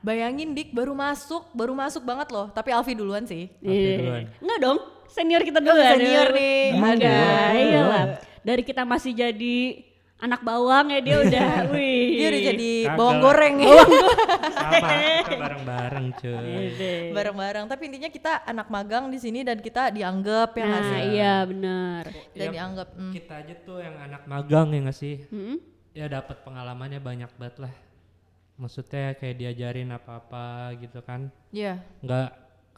Bayangin 0.00 0.52
Dik 0.52 0.70
baru 0.70 0.92
masuk, 0.92 1.48
baru 1.52 1.72
masuk 1.72 2.04
banget 2.04 2.28
loh. 2.28 2.50
Tapi 2.50 2.68
Alfi 2.70 2.92
duluan 2.92 3.24
sih. 3.24 3.48
Oke, 3.56 3.70
Iya. 3.70 3.96
duluan. 3.96 4.22
Enggak 4.36 4.58
dong, 4.60 4.78
senior 5.08 5.40
kita 5.40 5.58
Oh, 5.58 5.64
dulu 5.64 5.80
senior 5.80 6.28
nih. 6.28 6.64
Ada, 6.76 6.98
duluan? 6.98 7.54
iyalah. 7.56 8.04
Dari 8.40 8.62
kita 8.62 8.82
masih 8.82 9.12
jadi 9.12 9.56
anak 10.20 10.40
bawang 10.40 10.86
ya 10.88 11.00
dia 11.00 11.16
udah, 11.18 11.50
wih. 11.72 12.06
Dia 12.14 12.26
udah 12.28 12.42
jadi 12.46 12.70
Kagak 12.84 12.96
bawang 12.96 13.18
goreng 13.18 13.54
ya. 13.58 13.68
sama 14.50 14.88
kita 15.20 15.34
bareng-bareng 15.34 16.06
cuy 16.14 16.52
Ide. 16.66 16.94
Bareng-bareng. 17.10 17.64
Tapi 17.66 17.82
intinya 17.86 18.08
kita 18.08 18.32
anak 18.44 18.66
magang 18.66 19.08
di 19.08 19.16
sini 19.16 19.40
dan 19.40 19.58
kita 19.58 19.88
dianggap 19.88 20.52
ya 20.52 20.64
Nah, 20.64 20.82
sih? 20.82 21.02
iya 21.10 21.34
benar. 21.42 22.04
Dan 22.30 22.46
Ya, 22.46 22.52
dianggap. 22.52 22.88
mm. 22.92 23.12
kita 23.12 23.34
aja 23.38 23.54
tuh 23.58 23.78
yang 23.78 23.96
anak 23.98 24.22
magang 24.24 24.68
ya 24.68 24.78
nggak 24.80 24.94
sih 24.94 25.16
Mm-mm. 25.26 25.56
ya 25.90 26.06
dapat 26.06 26.36
pengalamannya 26.40 26.98
banyak 26.98 27.30
banget 27.34 27.56
lah 27.60 27.74
maksudnya 28.54 29.14
kayak 29.14 29.36
diajarin 29.36 29.88
apa-apa 29.90 30.46
gitu 30.76 31.00
kan 31.00 31.32
Iya. 31.48 31.80
nggak 31.98 32.28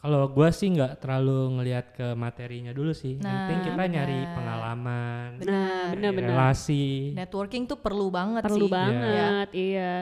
kalau 0.03 0.27
gua 0.27 0.51
sih 0.51 0.67
nggak 0.67 0.99
terlalu 0.99 1.39
ngelihat 1.55 1.85
ke 1.91 2.11
materinya 2.13 2.69
dulu 2.69 2.91
sih 2.91 3.15
yang 3.15 3.23
penting 3.23 3.57
Nah, 3.57 3.65
kita 3.65 3.83
nyari 3.87 4.19
benar. 4.19 4.35
pengalaman 4.35 5.29
Nah, 5.39 5.85
benar-benar. 5.89 6.29
relasi 6.29 6.85
Networking 7.13 7.63
tuh 7.63 7.77
perlu 7.77 8.07
banget 8.09 8.43
Perlu 8.43 8.67
sih. 8.67 8.69
banget, 8.69 9.47
iya. 9.53 9.93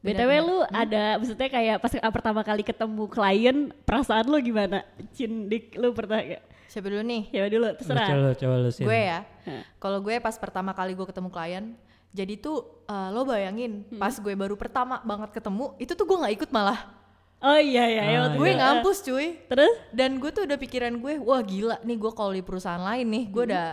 BTW 0.00 0.16
Benar-benar. 0.16 0.40
lu 0.40 0.56
ada 0.64 1.04
maksudnya 1.18 1.48
kayak 1.50 1.76
pas 1.76 1.92
pertama 1.92 2.40
kali 2.40 2.62
ketemu 2.62 3.04
klien, 3.04 3.56
perasaan 3.84 4.24
lu 4.24 4.38
gimana? 4.38 4.80
Cindik 5.10 5.74
lu 5.74 5.90
pernah 5.90 6.22
kayak 6.22 6.40
Siapa 6.64 6.86
dulu 6.86 7.02
nih? 7.02 7.22
ya 7.28 7.50
dulu 7.50 7.66
Lu 7.66 7.74
terserah. 7.74 8.06
coba 8.06 8.30
coba 8.32 8.54
lu. 8.56 8.70
Gue 8.70 9.00
ya. 9.02 9.20
Kalau 9.76 9.98
gue 9.98 10.14
pas 10.16 10.32
pertama 10.32 10.70
kali 10.70 10.94
gue 10.94 11.04
ketemu 11.04 11.28
klien, 11.28 11.64
jadi 12.10 12.38
tuh 12.38 12.86
eh, 12.86 13.08
lo 13.10 13.26
bayangin 13.26 13.82
pas 13.98 14.14
gue 14.14 14.32
baru 14.32 14.54
pertama 14.54 15.02
banget 15.02 15.34
ketemu, 15.34 15.74
itu 15.76 15.92
tuh 15.92 16.06
gue 16.06 16.16
nggak 16.16 16.34
ikut 16.38 16.50
malah. 16.50 16.78
Oh 17.40 17.56
iya 17.56 17.84
iya, 17.86 18.02
ya, 18.02 18.12
Ah, 18.12 18.20
waktu 18.22 18.36
gue 18.36 18.48
itu. 18.48 18.58
ngampus 18.58 18.98
cuy. 19.00 19.26
Terus? 19.46 19.72
Dan 19.90 20.10
gue 20.16 20.28
tuh 20.28 20.44
udah 20.44 20.56
pikiran 20.56 20.92
gue, 20.94 21.16
wah 21.18 21.40
gila 21.40 21.80
nih 21.80 21.96
gue 21.96 22.12
kalau 22.12 22.30
di 22.30 22.40
perusahaan 22.40 22.78
lain 22.78 23.06
nih, 23.06 23.24
gue 23.26 23.44
udah 23.46 23.66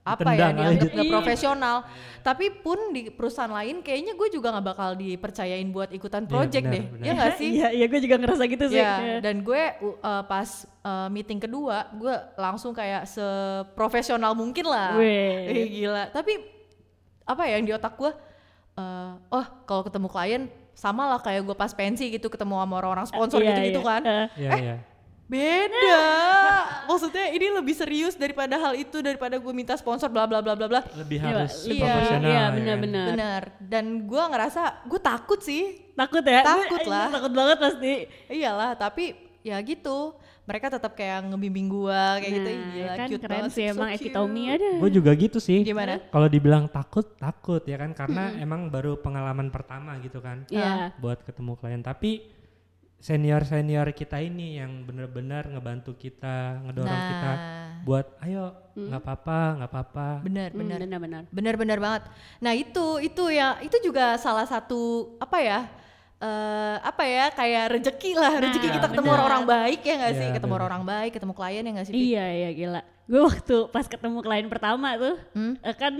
apa 0.00 0.24
ya 0.24 0.48
Ditendang 0.48 0.54
dianggap 0.56 0.72
aja. 0.80 0.88
gak 0.88 1.04
Iya. 1.04 1.12
profesional. 1.12 1.76
Tapi 2.22 2.46
pun 2.56 2.78
di 2.88 3.10
perusahaan 3.10 3.50
lain 3.50 3.82
kayaknya 3.82 4.14
gue 4.14 4.28
juga 4.30 4.48
nggak 4.50 4.66
bakal 4.66 4.90
dipercayain 4.94 5.68
buat 5.68 5.90
ikutan 5.90 6.24
Iya, 6.24 6.30
project 6.30 6.64
benar, 6.64 6.72
deh. 6.72 6.84
benar. 6.88 7.04
Ya 7.04 7.12
nggak 7.12 7.34
sih? 7.34 7.50
Iya, 7.58 7.68
iya 7.74 7.86
gue 7.86 8.00
juga 8.00 8.16
ngerasa 8.16 8.42
gitu 8.46 8.64
sih. 8.68 8.78
Ya, 8.78 8.94
Iya. 8.96 9.16
dan 9.20 9.36
gue 9.42 9.62
uh, 9.82 10.22
pas 10.24 10.48
uh, 10.80 11.08
meeting 11.08 11.36
kedua, 11.38 11.76
gue 11.92 12.14
langsung 12.36 12.72
kayak 12.72 13.02
seprofesional 13.04 14.32
mungkin 14.32 14.64
lah. 14.64 14.94
Eh, 14.96 15.66
gila. 15.68 16.08
Tapi 16.08 16.38
apa 17.24 17.42
ya 17.44 17.58
yang 17.58 17.66
di 17.66 17.74
otak 17.74 17.92
gue, 17.94 18.08
uh, 18.74 19.12
oh 19.28 19.46
kalau 19.64 19.82
ketemu 19.82 20.06
klien 20.06 20.42
sama 20.78 21.10
lah 21.10 21.18
kayak 21.18 21.42
gue 21.42 21.56
pas 21.58 21.74
pensi 21.74 22.06
gitu 22.06 22.30
ketemu 22.30 22.62
sama 22.62 22.74
orang-orang 22.78 23.02
sponsor 23.04 23.42
Iya, 23.42 23.50
gitu-gitu 23.50 23.82
iya. 23.82 23.88
kan. 23.90 24.02
Eh, 24.06 24.26
Iya, 24.38 24.50
iya. 24.62 24.76
Beda. 25.28 26.00
Maksudnya 26.88 27.28
ini 27.28 27.52
lebih 27.52 27.74
serius 27.76 28.16
daripada 28.16 28.56
hal 28.56 28.72
itu 28.72 29.04
daripada 29.04 29.36
gue 29.36 29.52
minta 29.52 29.76
sponsor 29.76 30.08
bla 30.08 30.24
bla 30.24 30.40
bla 30.40 30.56
bla 30.56 30.64
bla. 30.64 30.80
lebih 30.96 31.20
Iya, 31.20 31.26
harus 31.44 31.52
iya, 31.68 31.84
profesional 31.84 32.24
iya, 32.24 32.32
ya 32.32 32.40
kan? 32.40 32.52
benar-benar. 32.56 33.06
Benar. 33.12 33.42
Dan 33.60 33.84
gue 34.06 34.22
ngerasa 34.24 34.62
gue 34.86 35.00
takut 35.02 35.40
sih. 35.42 35.84
takut 35.92 36.22
ya? 36.22 36.40
Takut 36.40 36.84
lah. 36.86 37.08
Takut 37.12 37.32
banget 37.34 37.58
pasti. 37.58 37.92
Iyalah, 38.30 38.72
tapi 38.72 39.04
ya 39.42 39.58
gitu. 39.60 40.14
Mereka 40.48 40.66
tetap 40.70 40.92
kayak 40.92 41.28
ngebimbing 41.28 41.68
gua 41.68 42.16
kayak 42.16 42.32
gitu. 42.32 42.48
Nah, 42.48 42.64
Gila, 42.72 42.94
kan 42.94 43.06
cute 43.06 43.20
keren 43.20 43.32
banget 43.36 43.50
sih 43.52 43.64
so 43.64 43.72
emang 43.76 43.88
epitomi 43.92 44.44
ada. 44.48 44.70
gue 44.78 44.90
juga 44.90 45.10
gitu 45.12 45.38
sih 45.38 45.60
Gimana? 45.60 46.00
kalau 46.08 46.24
dibilang 46.26 46.64
takut 46.66 47.04
takut 47.14 47.60
ya 47.62 47.76
kan 47.76 47.92
karena 47.92 48.32
emang 48.38 48.66
baru 48.66 48.96
pengalaman 48.96 49.48
pertama 49.48 49.94
gitu 49.98 50.18
kan 50.18 50.48
Iya. 50.48 50.96
buat 50.96 51.20
ketemu 51.20 51.52
klien 51.54 51.82
tapi 51.82 52.24
senior 52.98 53.44
senior 53.44 53.86
kita 53.92 54.18
ini 54.18 54.58
yang 54.58 54.82
bener-bener 54.82 55.46
ngebantu 55.46 55.94
kita 55.94 56.58
ngedorong 56.64 56.90
Nah. 56.90 57.06
kita 57.06 57.32
buat 57.78 58.06
ayo 58.20 58.44
nggak 58.74 59.00
apa-apa 59.00 59.38
nggak 59.54 59.70
apa-apa 59.70 60.08
Bener, 60.20 60.48
Hmm, 60.50 60.58
bener. 60.58 60.78
benar-benar. 60.80 61.22
Bener-bener 61.28 61.78
banget. 61.78 62.02
Nah 62.38 62.52
itu, 62.52 62.86
itu 62.98 63.24
ya, 63.28 63.60
itu 63.60 63.76
juga 63.80 64.16
salah 64.16 64.44
satu 64.44 64.80
apa 65.18 65.38
ya? 65.38 65.60
Eh 66.18 66.76
apa 66.80 67.02
ya 67.04 67.30
kayak 67.30 67.64
rejeki 67.72 68.10
lah 68.12 68.32
rezeki 68.36 68.58
Nah, 68.60 68.74
kita 68.74 68.86
ketemu 68.88 69.06
bener. 69.06 69.16
orang-orang 69.16 69.44
baik 69.46 69.80
ya 69.80 69.94
nggak 69.96 70.12
sih 70.12 70.24
Iya, 70.24 70.34
ketemu 70.34 70.50
bener. 70.52 70.66
orang 70.66 70.82
baik 70.84 71.10
ketemu 71.12 71.32
klien 71.32 71.62
ya 71.62 71.72
nggak 71.72 71.86
sih? 71.86 71.94
Iya 71.94 72.24
iya 72.28 72.50
gila. 72.52 72.80
Gue 73.04 73.20
waktu 73.22 73.56
pas 73.68 73.86
ketemu 73.86 74.18
klien 74.18 74.46
pertama 74.46 74.88
tuh 74.94 75.14
Hmm? 75.30 75.54
eh, 75.58 75.72
kan 75.72 75.94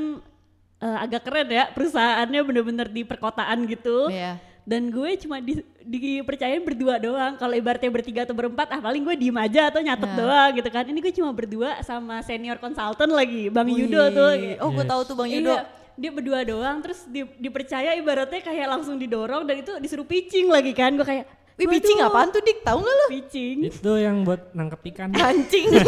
eh, 0.78 0.98
agak 1.00 1.22
keren 1.22 1.48
ya 1.48 1.70
perusahaannya 1.70 2.40
bener-bener 2.42 2.86
di 2.86 3.02
perkotaan 3.02 3.62
gitu. 3.64 4.10
Iya. 4.10 4.42
Dan 4.62 4.90
gue 4.90 5.16
cuma 5.18 5.38
di, 5.38 5.58
dipercayain 5.80 6.60
berdua 6.60 6.98
doang. 6.98 7.34
Kalau 7.34 7.54
ibaratnya 7.54 7.88
bertiga 7.88 8.22
atau 8.22 8.36
berempat, 8.36 8.68
ah 8.68 8.76
paling 8.78 9.00
gue 9.00 9.16
diem 9.16 9.32
aja 9.34 9.72
atau 9.72 9.80
nyatet 9.80 10.04
Nah. 10.04 10.18
doang 10.18 10.50
gitu 10.52 10.68
kan. 10.68 10.84
Ini 10.84 10.98
gue 10.98 11.14
cuma 11.14 11.30
berdua 11.30 11.80
sama 11.80 12.20
senior 12.20 12.58
konsultan 12.58 13.08
lagi, 13.08 13.48
Bang 13.48 13.64
Wih. 13.66 13.86
Yudo 13.86 14.02
tuh. 14.10 14.28
oh 14.60 14.68
gue 14.68 14.82
Yes. 14.82 14.90
tahu 14.90 15.00
tuh 15.04 15.14
bang 15.16 15.30
Yudo 15.32 15.54
Iya. 15.54 15.62
Dia 15.98 16.10
berdua 16.14 16.46
doang 16.46 16.78
terus 16.78 17.02
di- 17.10 17.26
dipercaya 17.42 17.98
ibaratnya 17.98 18.38
kayak 18.38 18.70
langsung 18.70 18.96
didorong 18.96 19.42
dan 19.44 19.58
itu 19.58 19.74
disuruh 19.82 20.06
pitching 20.06 20.46
lagi 20.46 20.70
kan 20.70 20.94
gue 20.94 21.02
kayak 21.02 21.26
Wih 21.58 21.66
pitching 21.66 21.98
apaan 21.98 22.30
tuh 22.30 22.38
dik? 22.38 22.62
Tahu 22.62 22.78
nggak 22.78 22.94
lo? 22.94 23.06
pitching 23.10 23.66
Itu 23.66 23.98
yang 23.98 24.22
buat 24.22 24.54
nangkep 24.54 24.94
ikan. 24.94 25.10
Mancing. 25.10 25.74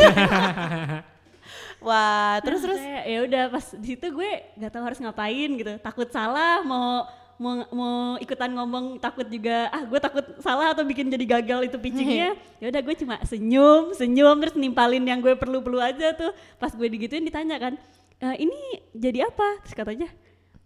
Wah 1.86 2.42
terus 2.42 2.66
terus. 2.66 2.82
Kayak, 2.82 3.04
ya 3.06 3.18
udah 3.22 3.42
pas 3.54 3.64
di 3.78 3.86
situ 3.94 4.06
gue 4.10 4.30
nggak 4.58 4.70
tahu 4.74 4.82
harus 4.82 4.98
ngapain 4.98 5.50
gitu 5.54 5.78
takut 5.78 6.10
salah 6.10 6.66
mau 6.66 7.06
mau 7.40 7.64
mau 7.72 7.96
ikutan 8.20 8.52
ngomong 8.52 9.00
takut 9.00 9.24
juga 9.24 9.72
ah 9.72 9.80
gue 9.80 9.96
takut 9.96 10.20
salah 10.44 10.76
atau 10.76 10.84
bikin 10.84 11.08
jadi 11.08 11.40
gagal 11.40 11.72
itu 11.72 11.80
pitchingnya 11.80 12.36
ya 12.60 12.68
udah 12.68 12.82
gue 12.84 12.94
cuma 13.00 13.16
senyum 13.24 13.96
senyum 13.96 14.36
terus 14.44 14.60
nimpalin 14.60 15.00
yang 15.08 15.24
gue 15.24 15.32
perlu 15.40 15.64
perlu 15.64 15.80
aja 15.80 16.12
tuh 16.12 16.36
pas 16.60 16.68
gue 16.68 16.84
digituin 16.84 17.24
ditanya 17.24 17.56
kan 17.56 17.80
"E, 18.20 18.26
ini 18.38 18.60
jadi 18.92 19.26
apa 19.26 19.64
terus 19.64 19.74
katanya 19.74 20.08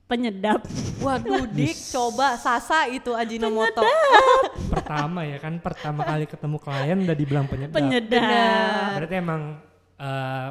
penyedap 0.04 0.60
Waduh 1.00 1.48
dik 1.56 1.74
coba 1.90 2.36
Sasa 2.36 2.90
itu 2.90 3.14
Ajinomoto. 3.14 3.80
pertama 4.74 5.24
ya 5.24 5.40
kan 5.40 5.56
pertama 5.58 6.04
kali 6.04 6.28
ketemu 6.28 6.56
klien 6.60 6.98
udah 7.00 7.16
dibilang 7.16 7.46
penyedap. 7.48 7.72
penyedap 7.72 8.90
Berarti 9.00 9.14
emang 9.16 9.42
eh, 9.96 10.48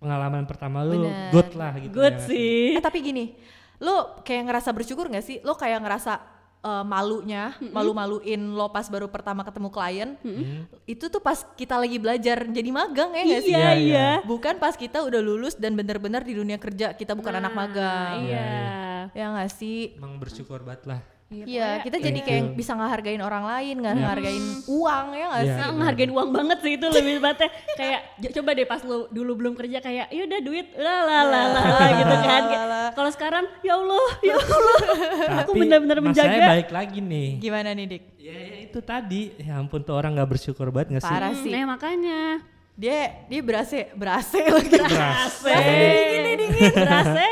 pengalaman 0.00 0.44
pertama 0.48 0.82
lu 0.82 1.04
Bener. 1.04 1.30
good 1.30 1.50
lah 1.54 1.72
gitu. 1.76 1.92
good 1.92 2.16
ya. 2.16 2.26
sih 2.26 2.60
Eh 2.76 2.82
tapi 2.82 3.04
gini, 3.04 3.36
lo 3.80 4.20
kayak 4.24 4.48
ngerasa 4.48 4.72
bersyukur 4.72 5.08
gak 5.12 5.24
sih? 5.24 5.38
Lo 5.44 5.54
kayak 5.54 5.80
ngerasa 5.84 6.39
eh, 6.60 6.84
malunya, 6.84 7.52
malu-maluin 7.72 8.52
lo 8.52 8.68
pas 8.68 8.86
baru 8.86 9.06
pertama 9.06 9.40
ketemu 9.42 9.68
klien. 9.68 10.10
Itu 10.84 11.08
tuh 11.08 11.18
pas 11.18 11.40
kita 11.54 11.76
lagi 11.76 11.96
belajar 11.96 12.44
jadi 12.44 12.70
magang 12.70 13.10
ya 13.12 13.22
gak 13.26 13.42
sih? 13.42 13.52
iya 13.52 13.58
Iya, 13.58 13.70
iya. 13.72 13.76
iya 13.76 14.08
Bukan 14.22 14.56
pas 14.56 14.74
kita 14.74 15.00
udah 15.00 15.18
lulus 15.18 15.54
dan 15.54 15.72
bener-bener 15.72 16.20
di 16.20 16.34
dunia 16.34 16.56
kerja 16.56 16.92
kita 16.92 17.12
bukan 17.12 17.38
anak 17.38 17.52
magang. 17.52 18.24
iya 18.24 19.10
Ya 19.10 19.32
gak 19.32 19.50
sih? 19.50 19.96
Emang 19.96 20.16
bersyukur 20.16 20.60
banget 20.62 20.84
lah. 20.86 21.00
Iya, 21.30 21.78
kita 21.86 22.02
jadi 22.02 22.10
Thank 22.10 22.26
kayak 22.26 22.42
you. 22.42 22.58
bisa 22.58 22.74
ngehargain 22.74 23.22
orang 23.22 23.46
lain, 23.46 23.78
nggak 23.78 23.94
Iya. 23.94 24.02
ngehargain 24.02 24.44
uang 24.66 25.06
ya 25.14 25.24
nggak 25.30 25.38
Iya. 25.38 25.46
sih? 25.46 25.60
Nah, 25.62 25.70
ngehargain 25.78 26.10
uang 26.10 26.28
banget 26.34 26.58
sih 26.58 26.72
itu 26.74 26.86
lebih 26.90 27.16
banget 27.22 27.38
kayak 27.70 28.00
coba 28.34 28.50
deh 28.50 28.66
pas 28.66 28.80
lu 28.82 28.98
dulu 29.08 29.32
belum 29.38 29.54
kerja 29.54 29.78
kayak 29.78 30.10
ya 30.10 30.22
udah 30.26 30.40
duit 30.42 30.66
lah 30.74 31.00
lah," 31.06 31.44
gitu 31.94 32.16
kan 32.18 32.42
Kayak, 32.50 32.66
kalau 32.98 33.10
sekarang 33.14 33.44
ya 33.62 33.78
Allah 33.78 34.06
ya 34.20 34.34
Allah 34.42 34.78
aku 35.38 35.50
benar-benar 35.54 35.98
masalahnya 36.02 36.34
menjaga 36.34 36.50
balik 36.50 36.70
lagi 36.74 36.98
nih. 36.98 37.28
Gimana 37.38 37.68
nih 37.72 37.86
Dik? 37.86 38.02
Ya, 38.18 38.34
ya 38.34 38.56
itu 38.66 38.78
tadi. 38.82 39.22
Ya 39.38 39.54
ampun 39.54 39.80
tuh 39.80 39.94
orang 39.94 40.18
nggak 40.18 40.28
bersyukur 40.28 40.74
banget 40.74 40.98
gak 40.98 41.02
sih? 41.06 41.14
Parah 41.14 41.30
sih. 41.32 41.52
nah 41.54 41.62
makanya 41.70 42.42
Dia 42.74 43.28
dia 43.28 43.38
berasa 43.38 43.86
berasa 43.92 44.34
lagi. 44.40 44.72
Berasa. 44.72 45.46
dingin 45.46 46.20
nih 46.26 46.34
dingin 46.40 46.72
berasa 46.74 47.22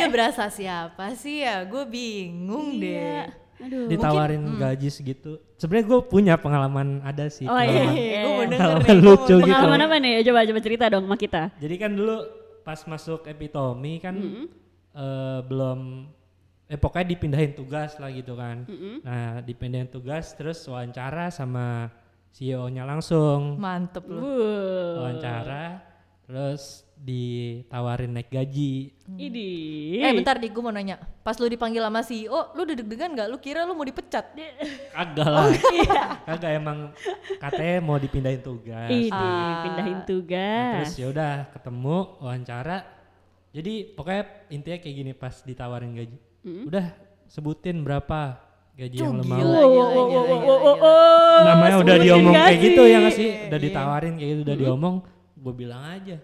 Dia 0.00 0.08
berasa 0.08 0.48
siapa 0.48 1.12
sih 1.14 1.40
ya? 1.40 1.62
Gue 1.62 1.84
bingung 1.84 2.74
Iya. 2.74 2.80
deh. 2.80 3.24
aduh 3.60 3.86
Ditawarin 3.86 4.56
gaji 4.56 4.88
segitu. 4.88 5.36
Sebenarnya 5.54 5.84
gue 5.86 6.00
punya 6.02 6.34
pengalaman 6.34 7.04
ada 7.04 7.28
sih. 7.28 7.44
oh 7.44 7.52
iya, 7.54 7.84
pengalaman. 7.84 7.94
iya. 7.94 8.20
Gue 8.20 8.32
mau 8.32 8.46
denger 8.46 8.58
Pengalaman 8.80 8.98
lucu 8.98 9.34
gitu. 9.36 9.44
pengalaman 9.44 9.80
apa 9.82 9.96
nih 9.98 10.12
coba 10.24 10.40
coba 10.42 10.60
cerita 10.60 10.84
dong 10.88 11.04
sama 11.04 11.16
kita 11.16 11.42
Jadi 11.56 11.74
kan 11.76 11.90
dulu 11.92 12.16
pas 12.60 12.80
masuk 12.82 13.20
epitomi 13.24 13.94
kan 13.98 14.14
eh, 14.90 15.40
belum 15.42 15.80
eh 16.66 16.78
pokoknya 16.78 17.06
dipindahin 17.08 17.52
tugas 17.52 17.98
lah 17.98 18.08
gitu 18.08 18.32
kan. 18.32 18.62
Nah, 19.02 19.42
dipindahin 19.42 19.86
tugas 19.86 20.32
terus 20.32 20.62
wawancara 20.64 21.28
sama 21.28 21.90
CEO-nya 22.30 22.86
langsung. 22.86 23.58
Mantep 23.58 24.06
lu. 24.06 24.22
Wuh. 24.22 25.02
Wawancara 25.02 25.82
terus 26.22 26.86
ditawarin 27.00 28.12
naik 28.12 28.28
gaji. 28.28 28.92
ini 29.16 29.48
Eh 30.04 30.12
bentar 30.12 30.36
dik, 30.36 30.52
gue 30.52 30.60
mau 30.60 30.68
nanya. 30.68 31.00
Pas 31.24 31.32
lu 31.40 31.48
dipanggil 31.48 31.80
sama 31.80 32.04
CEO, 32.04 32.52
lu 32.52 32.60
udah 32.68 32.76
deg-degan 32.76 33.16
gak? 33.16 33.28
Lu 33.32 33.40
kira 33.40 33.64
lu 33.64 33.72
mau 33.72 33.88
dipecat? 33.88 34.36
Kagak 34.92 35.28
lah. 35.28 35.48
Kagak 36.28 36.50
emang 36.60 36.92
katanya 37.40 37.80
mau 37.80 37.96
dipindahin 37.96 38.44
tugas. 38.44 38.92
ini 38.92 39.08
Ah. 39.10 39.64
pindahin 39.64 39.98
Nah, 40.04 40.06
tugas 40.06 40.74
terus 40.84 41.00
ya 41.00 41.06
udah 41.08 41.48
ketemu 41.56 41.96
wawancara. 42.20 42.78
Jadi 43.50 43.74
pokoknya 43.96 44.22
intinya 44.52 44.78
kayak 44.78 44.94
gini 44.94 45.12
pas 45.16 45.34
ditawarin 45.42 45.96
gaji. 45.96 46.16
Udah 46.68 46.86
sebutin 47.26 47.80
berapa 47.80 48.38
gaji 48.76 48.96
yang 49.00 49.16
lo 49.18 49.24
mau. 49.24 49.40
Namanya 51.48 51.76
udah 51.80 51.96
diomong 51.96 52.34
kayak 52.36 52.60
gitu 52.60 52.82
ya 52.84 52.98
gak 53.08 53.16
sih? 53.16 53.30
Udah 53.48 53.58
ditawarin 53.58 54.14
kayak 54.20 54.28
gitu 54.36 54.42
udah 54.46 54.56
diomong, 54.60 54.94
gue 55.34 55.54
bilang 55.56 55.82
aja. 55.82 56.20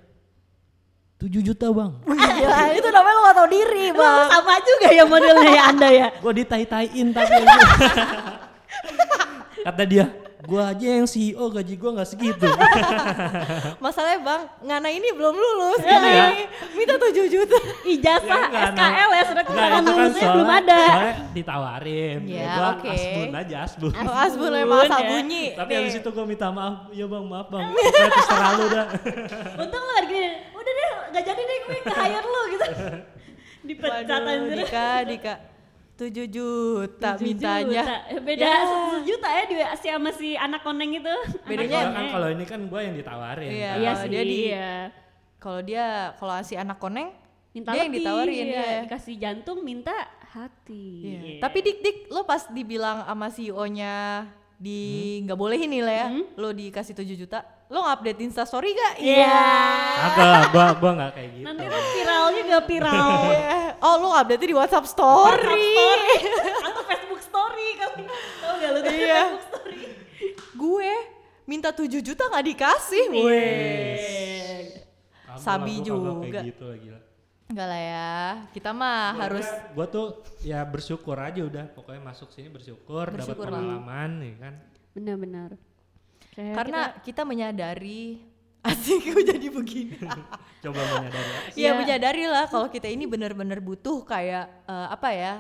7 1.16 1.32
juta 1.42 1.66
bang. 1.68 1.90
Gila, 2.04 2.60
itu 2.70 2.88
namanya 2.90 3.14
lu 3.14 3.22
gak 3.22 3.34
tau 3.34 3.48
diri 3.48 3.86
bang. 3.90 4.26
sama 4.28 4.54
juga 4.60 4.86
ya 4.90 5.04
modelnya 5.04 5.48
ya 5.50 5.62
anda 5.66 5.88
ya 5.88 6.06
Gue 6.14 6.32
ditai-taiin 6.34 7.08
tapi. 7.10 7.40
Kata 9.66 9.82
dia, 9.82 10.06
gue 10.38 10.62
aja 10.62 10.86
yang 10.92 11.08
CEO 11.08 11.42
gaji 11.48 11.74
gue 11.74 11.90
nggak 11.90 12.06
segitu. 12.06 12.46
Masalahnya 13.82 14.20
bang, 14.20 14.42
Ngana 14.62 14.88
ini 14.88 15.08
belum 15.10 15.34
lulus. 15.34 15.80
Iya. 15.80 15.98
Ini 15.98 16.44
minta 16.76 16.94
7 16.94 17.10
juta. 17.26 17.58
ijazah 17.82 18.42
Ya, 18.46 18.62
enggak, 18.68 18.86
SKL 18.86 19.10
ya 19.10 19.22
surat 19.24 19.42
Enggak, 19.42 19.48
keterangan 19.48 19.74
itu 19.74 19.88
kan 19.88 19.96
lulusnya 19.96 20.14
soalnya- 20.20 20.34
belum 20.36 20.50
ada 20.52 20.78
Soalnya 20.78 21.14
ditawarin. 21.32 22.18
Ya, 22.28 22.46
gue 22.46 22.66
oke. 22.68 22.90
asbun 22.92 23.30
aja 23.34 23.56
asbun. 23.64 23.90
Oh, 23.96 24.14
Asbun 24.14 24.52
emang 24.54 24.78
asal 24.84 25.00
ya. 25.00 25.08
bunyi. 25.10 25.44
Tapi 25.52 25.66
Nih. 25.66 25.78
habis 25.80 25.94
itu 25.96 26.08
gue 26.12 26.24
minta 26.28 26.48
maaf, 26.48 26.76
ya 26.92 27.04
bang 27.04 27.24
maaf 27.24 27.46
bang, 27.48 27.64
terserah 28.12 28.50
lu 28.54 28.66
dah. 28.68 28.86
untung 29.56 29.80
lu 29.80 29.90
gak 29.90 30.04
gini 30.06 30.30
gak 31.08 31.24
jadi 31.24 31.40
deh 31.40 31.56
gue 31.60 31.78
nge 31.78 31.92
hire 31.92 32.26
lu 32.26 32.42
gitu 32.48 32.66
dipecat 33.66 34.20
Waduh, 34.20 34.30
anjir 34.32 34.56
Dika, 34.62 34.88
Dika. 35.04 35.34
7 35.96 36.12
juta 36.28 37.16
7 37.16 37.24
mintanya. 37.24 37.82
juta. 37.82 37.96
Eh, 38.06 38.20
beda 38.20 38.44
Ya. 38.44 38.56
10 39.00 39.08
juta 39.08 39.28
ya 39.28 39.42
di 39.44 39.54
si 39.74 39.88
sama 39.88 40.10
si 40.12 40.28
anak 40.36 40.60
koneng 40.60 40.92
itu 40.92 41.14
Bedanya 41.42 41.72
Kalau 41.80 41.90
kan 41.90 42.04
kalau 42.12 42.28
ini 42.30 42.44
kan 42.44 42.60
gue 42.62 42.80
yang 42.82 42.94
ditawarin. 42.94 43.48
Iya, 43.48 43.64
kan. 43.66 43.76
iya 43.76 43.88
kalau 43.88 43.96
sih 43.98 44.08
dia 44.08 44.22
di- 44.22 44.36
iya. 44.46 44.72
Kalau 45.36 45.60
dia 45.60 45.84
kalau 46.14 46.34
si 46.42 46.54
anak 46.54 46.76
koneng 46.76 47.08
minta 47.50 47.72
dia 47.72 47.80
yang 47.80 47.90
ditawarin 47.90 48.44
iya. 48.46 48.60
ya. 48.60 48.80
dikasih 48.84 49.14
jantung 49.16 49.58
minta 49.62 49.96
hati 50.28 50.86
Iya. 51.00 51.18
Iya. 51.18 51.40
Tapi 51.40 51.58
dik 51.64 51.78
dik 51.80 51.96
lo 52.08 52.22
pas 52.22 52.44
dibilang 52.46 53.00
sama 53.02 53.26
CEO-nya 53.26 53.94
di 54.56 54.80
Hmm? 55.18 55.24
nggak 55.24 55.36
bolehin 55.36 55.68
nih 55.68 55.82
lah 55.82 55.94
ya, 55.94 56.06
lo 56.34 56.48
dikasih 56.50 56.92
7 56.92 57.12
juta, 57.14 57.38
lo 57.66 57.82
nge-update 57.82 58.20
Insta 58.20 58.42
story 58.42 58.72
gak? 58.72 58.94
iya 58.98 59.36
Kagak 59.98 60.26
lah, 60.26 60.42
gue 60.46 60.66
gua 60.78 60.90
nggak 60.94 61.12
kayak 61.12 61.30
gitu. 61.30 61.44
nanti 61.44 61.62
tuh 61.66 61.82
viralnya 61.92 62.40
gak 62.46 62.64
viral 62.66 63.10
Iya. 63.28 63.58
Oh 63.78 63.94
lo 63.98 64.08
update 64.10 64.40
di 64.42 64.54
WhatsApp 64.54 64.86
story. 64.86 65.76
atau 66.62 66.82
Facebook 66.84 67.20
story 67.20 67.68
kali 67.74 68.02
tau 68.38 68.54
gak 68.56 68.70
lu 68.70 68.80
tuh 68.80 68.92
Iya. 68.92 69.22
Facebook 69.28 69.44
story 69.46 69.80
Gue 70.56 70.92
minta 71.44 71.68
7 71.68 71.84
juta 72.00 72.22
nggak 72.26 72.46
dikasih. 72.48 73.04
Wes. 73.12 74.72
Kagak 75.22 75.36
Sabi 75.38 75.72
gua 75.74 75.84
juga. 75.84 76.10
Kayak 76.24 76.44
gitu 76.48 76.66
gila. 76.80 77.00
Enggak 77.46 77.66
lah 77.70 77.78
ya. 77.80 78.12
Kita 78.50 78.70
mah 78.74 79.14
harus 79.16 79.46
Gue 79.70 79.86
tuh 79.86 80.06
ya 80.42 80.66
bersyukur 80.66 81.14
aja 81.14 81.40
udah, 81.46 81.70
pokoknya 81.70 82.02
masuk 82.02 82.34
sini 82.34 82.50
bersyukur, 82.50 83.06
dapat 83.14 83.36
pengalaman 83.38 84.10
nih 84.18 84.34
kan. 84.38 84.54
benar-benar 84.96 85.50
karena 86.36 86.92
kita, 87.00 87.24
menyadari 87.24 88.20
asik 88.68 89.08
gue 89.08 89.22
jadi 89.24 89.48
begini. 89.48 89.96
Coba 90.64 90.80
menyadari. 90.98 91.30
Iya 91.54 91.70
Iya. 91.70 91.70
menyadari 91.76 92.24
lah 92.28 92.44
kalau 92.48 92.68
kita 92.68 92.88
ini 92.88 93.04
benar-benar 93.04 93.60
butuh 93.60 94.04
kayak 94.04 94.48
eh, 94.64 94.88
apa 94.90 95.08
ya 95.12 95.34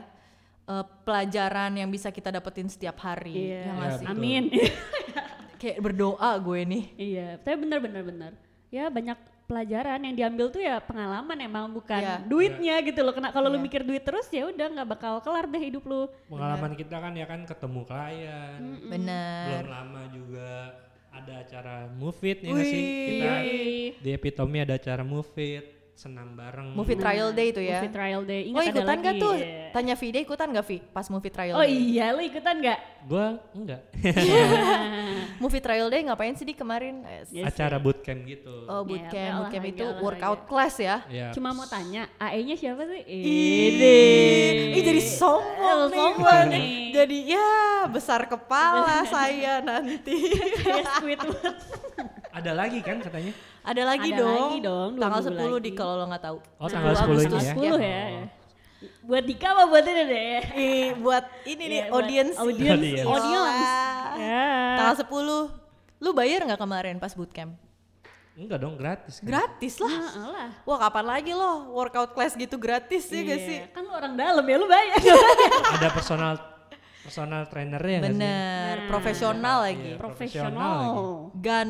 eh, 0.68 0.84
pelajaran 1.04 1.72
yang 1.76 1.88
bisa 1.90 2.08
kita 2.08 2.32
dapetin 2.32 2.68
setiap 2.70 2.96
hari. 3.02 3.50
Iya. 3.50 3.60
Ya 3.60 3.72
Iya, 3.72 3.92
betul. 3.98 4.06
amin 4.12 4.44
Kayak 5.60 5.78
berdoa 5.80 6.30
gue 6.36 6.60
nih. 6.68 6.84
Iya, 7.00 7.28
tapi 7.40 7.56
benar-benar 7.64 8.02
benar. 8.04 8.32
Ya 8.68 8.92
banyak 8.92 9.16
pelajaran 9.46 10.02
yang 10.02 10.14
diambil 10.14 10.50
tuh 10.50 10.58
ya 10.58 10.82
pengalaman 10.82 11.38
emang 11.38 11.70
bukan 11.70 12.02
Iya. 12.02 12.16
duitnya 12.26 12.74
gitu 12.82 13.00
loh. 13.00 13.14
Kena 13.14 13.30
kalau 13.30 13.46
lu 13.46 13.58
Iya. 13.58 13.64
mikir 13.64 13.82
duit 13.82 14.02
terus 14.02 14.26
ya 14.28 14.46
udah 14.46 14.66
nggak 14.74 14.88
bakal 14.90 15.22
kelar 15.22 15.46
deh 15.46 15.62
hidup 15.62 15.86
lu. 15.86 16.10
Pengalaman 16.26 16.74
kita 16.74 16.98
kan 16.98 17.14
ya 17.14 17.24
kan 17.24 17.46
ketemu 17.46 17.80
klien, 17.86 18.60
Bener. 18.90 19.46
belum 19.62 19.70
lama 19.70 20.02
juga 20.10 20.50
ada 21.16 21.32
acara 21.40 21.88
move 21.88 22.20
it 22.28 22.44
ya 22.44 22.52
sih 22.60 22.82
kita 23.08 23.32
di 24.04 24.10
epitomi 24.12 24.60
ada 24.60 24.76
acara 24.76 25.00
move 25.00 25.32
it 25.40 25.75
senam 25.96 26.36
bareng 26.36 26.76
Movie 26.76 26.92
trial 26.94 27.32
day 27.32 27.48
itu 27.48 27.58
ya. 27.58 27.80
Movie 27.80 27.88
trial 27.90 28.22
day. 28.22 28.40
Oh 28.42 28.48
Ingat 28.52 28.62
ada 28.62 28.68
ikutan 28.70 28.96
gak 28.98 29.08
lagi. 29.08 29.22
tuh? 29.22 29.34
Iya. 29.34 29.64
Tanya 29.72 29.94
Vide 29.96 30.18
ikutan 30.20 30.48
gak 30.50 30.66
Vi 30.66 30.76
pas 30.86 31.06
movie 31.08 31.28
trial 31.30 31.54
Oh 31.54 31.64
day? 31.64 31.72
iya, 31.72 32.06
lu 32.10 32.20
ikutan 32.20 32.54
nggak? 32.54 32.78
gua 33.02 33.26
enggak 33.50 33.80
Movie 35.38 35.58
trial 35.58 35.86
day 35.86 36.02
ngapain 36.02 36.34
sih 36.34 36.42
di 36.42 36.52
kemarin? 36.52 37.00
Yes, 37.26 37.46
acara 37.46 37.78
bootcamp 37.78 38.20
gitu 38.24 38.66
Oh 38.66 38.82
Ya, 38.82 38.84
bootcamp, 38.84 39.14
olahraga, 39.14 39.40
bootcamp 39.40 39.66
itu 39.66 39.84
olahraga. 39.84 40.02
workout 40.02 40.40
class 40.44 40.74
ya? 40.76 40.96
ya 41.08 41.28
Cuma 41.30 41.50
mau 41.50 41.64
tanya, 41.64 42.12
AE-nya 42.18 42.56
siapa 42.56 42.82
sih? 42.84 43.00
Ih, 43.00 43.72
ih 44.70 44.82
jadi 44.82 45.00
sombong 45.00 45.80
nih 45.86 45.96
Sombong 45.96 46.42
nih. 46.46 46.58
nih. 46.58 46.74
Jadi 46.92 47.18
ya 47.30 47.50
besar 47.86 48.20
kepala 48.24 49.00
saya 49.14 49.60
nanti. 49.60 50.16
Kayak 50.58 50.84
Squidward. 50.92 51.56
ada 52.32 52.36
Ada 52.36 52.52
lagi 52.52 52.78
kan 52.80 53.00
katanya? 53.00 53.32
Ada 53.66 53.82
lagi 53.82 54.10
Ada 54.14 54.20
dong. 54.22 54.30
lagi 54.30 54.58
dong, 54.62 54.90
Tanggal 54.94 55.20
minggu 55.26 55.58
10 55.58 55.66
di 55.66 55.70
kalau 55.74 55.94
lo 55.98 56.04
nggak 56.06 56.22
tahu. 56.22 56.38
Oh, 56.56 56.68
tanggal 56.70 56.94
10 56.94 57.02
Tanggal 57.02 57.18
itu 57.18 57.36
ya. 57.36 57.52
10 57.52 57.82
ya. 57.82 58.02
ya. 58.06 58.24
Buat 59.02 59.24
Dika 59.24 59.48
apa 59.50 59.62
buat 59.66 59.84
ini 59.84 60.02
deh? 60.06 60.40
Ih, 60.54 60.88
buat 60.96 61.24
ini 61.42 61.64
nih 61.64 61.80
Iya, 61.80 61.84
buat 61.84 61.96
audience. 61.98 62.34
audience. 62.38 62.70
Audience. 62.72 63.06
Audience. 63.06 63.26
Iyalah. 63.26 64.14
Ya. 64.14 64.46
Tanggal 64.78 64.96
10. 65.02 65.66
Lu 65.96 66.10
bayar 66.12 66.40
nggak 66.44 66.60
kemarin 66.60 66.96
pas 66.96 67.10
bootcamp? 67.10 67.52
Enggak 68.36 68.58
dong, 68.60 68.76
gratis 68.76 69.18
kan. 69.18 69.26
Gratis 69.26 69.74
lah. 69.80 69.88
Nah, 69.90 70.28
lah. 70.28 70.48
Wah 70.62 70.78
kapan 70.78 71.04
lagi 71.08 71.32
lo 71.32 71.72
workout 71.72 72.12
class 72.12 72.36
gitu 72.36 72.60
gratis 72.60 73.08
sih 73.08 73.24
gak 73.24 73.40
sih? 73.40 73.58
Iya, 73.64 73.72
Kan 73.72 73.88
lu 73.88 73.92
orang 73.96 74.12
dalam 74.12 74.44
ya 74.44 74.56
lu 74.60 74.68
bayar. 74.68 75.00
Ada 75.80 75.88
personal 75.88 76.32
personal 77.00 77.48
trainernya 77.48 77.96
nggak 77.96 78.12
sih? 78.12 78.18
Bener, 78.20 78.74
profesional 78.92 79.56
lagi. 79.64 79.88
Iya. 79.88 79.96
profesional 79.96 80.52
Profesional. 80.52 81.32
Gan, 81.40 81.68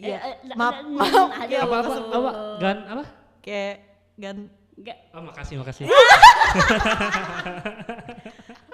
Eh, 0.00 0.08
ya 0.08 0.18
eh, 0.18 0.34
maaf, 0.54 0.74
eh, 0.74 0.88
maaf, 0.88 1.28
ya 1.44 1.60
Apa 1.60 1.74
apa 1.78 1.92
apa? 1.92 2.30
Gan 2.56 2.76
apa? 2.88 3.04
Kayak 3.40 3.74
gan, 4.16 4.36
Enggak. 4.72 4.96
Oh, 5.12 5.20
makasih 5.20 5.60
makasih. 5.60 5.84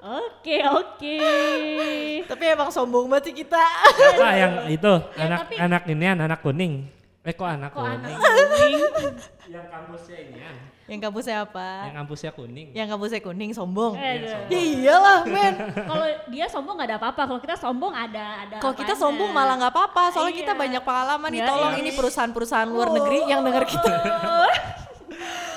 Oke, 0.07 0.63
oke. 0.63 1.19
tapi 2.25 2.45
emang 2.47 2.71
sombong 2.71 3.11
banget 3.11 3.35
sih 3.35 3.43
kita. 3.43 3.59
ah, 4.17 4.35
yang 4.39 4.53
itu 4.71 4.93
Ya, 5.13 5.27
anak 5.27 5.39
tapi- 5.43 5.59
anak 5.59 5.83
ini 5.91 6.07
anak 6.07 6.39
kuning. 6.41 6.87
Eh 7.21 7.35
kok 7.35 7.43
anak 7.45 7.75
Kok 7.75 7.83
kuning? 7.83 8.15
anak 8.15 8.23
kuning? 8.23 8.86
Yang 9.55 9.67
kampusnya 9.71 10.19
ini 10.19 10.37
kan. 10.43 10.57
Yang 10.87 11.01
kampusnya 11.03 11.37
apa? 11.43 11.69
Yang 11.91 11.97
kampusnya 11.99 12.31
kuning. 12.31 12.69
Yang 12.71 12.89
kampusnya 12.95 13.21
kuning 13.23 13.51
sombong. 13.51 13.99
Aduh. 13.99 14.47
Ya 14.47 14.61
iyalah 14.63 15.19
men. 15.27 15.55
Kalau 15.91 16.07
dia 16.31 16.47
sombong 16.47 16.75
nggak 16.79 16.89
ada 16.95 16.99
apa-apa. 17.03 17.23
Kalau 17.27 17.41
kita 17.43 17.57
sombong 17.59 17.93
ada 17.95 18.25
ada. 18.47 18.57
Kalau 18.63 18.75
kita 18.75 18.95
sombong 18.95 19.31
malah 19.35 19.59
nggak 19.59 19.73
apa-apa. 19.75 20.15
Soalnya 20.15 20.35
kita 20.39 20.53
Iya. 20.55 20.61
banyak 20.63 20.83
pengalaman 20.87 21.31
nih. 21.35 21.43
Ya, 21.43 21.49
Tolong 21.51 21.75
iya. 21.75 21.83
ini 21.83 21.91
perusahaan-perusahaan 21.91 22.69
luar 22.71 22.89
negeri 22.95 23.19
yang 23.27 23.43
denger 23.43 23.65
kita. 23.67 23.93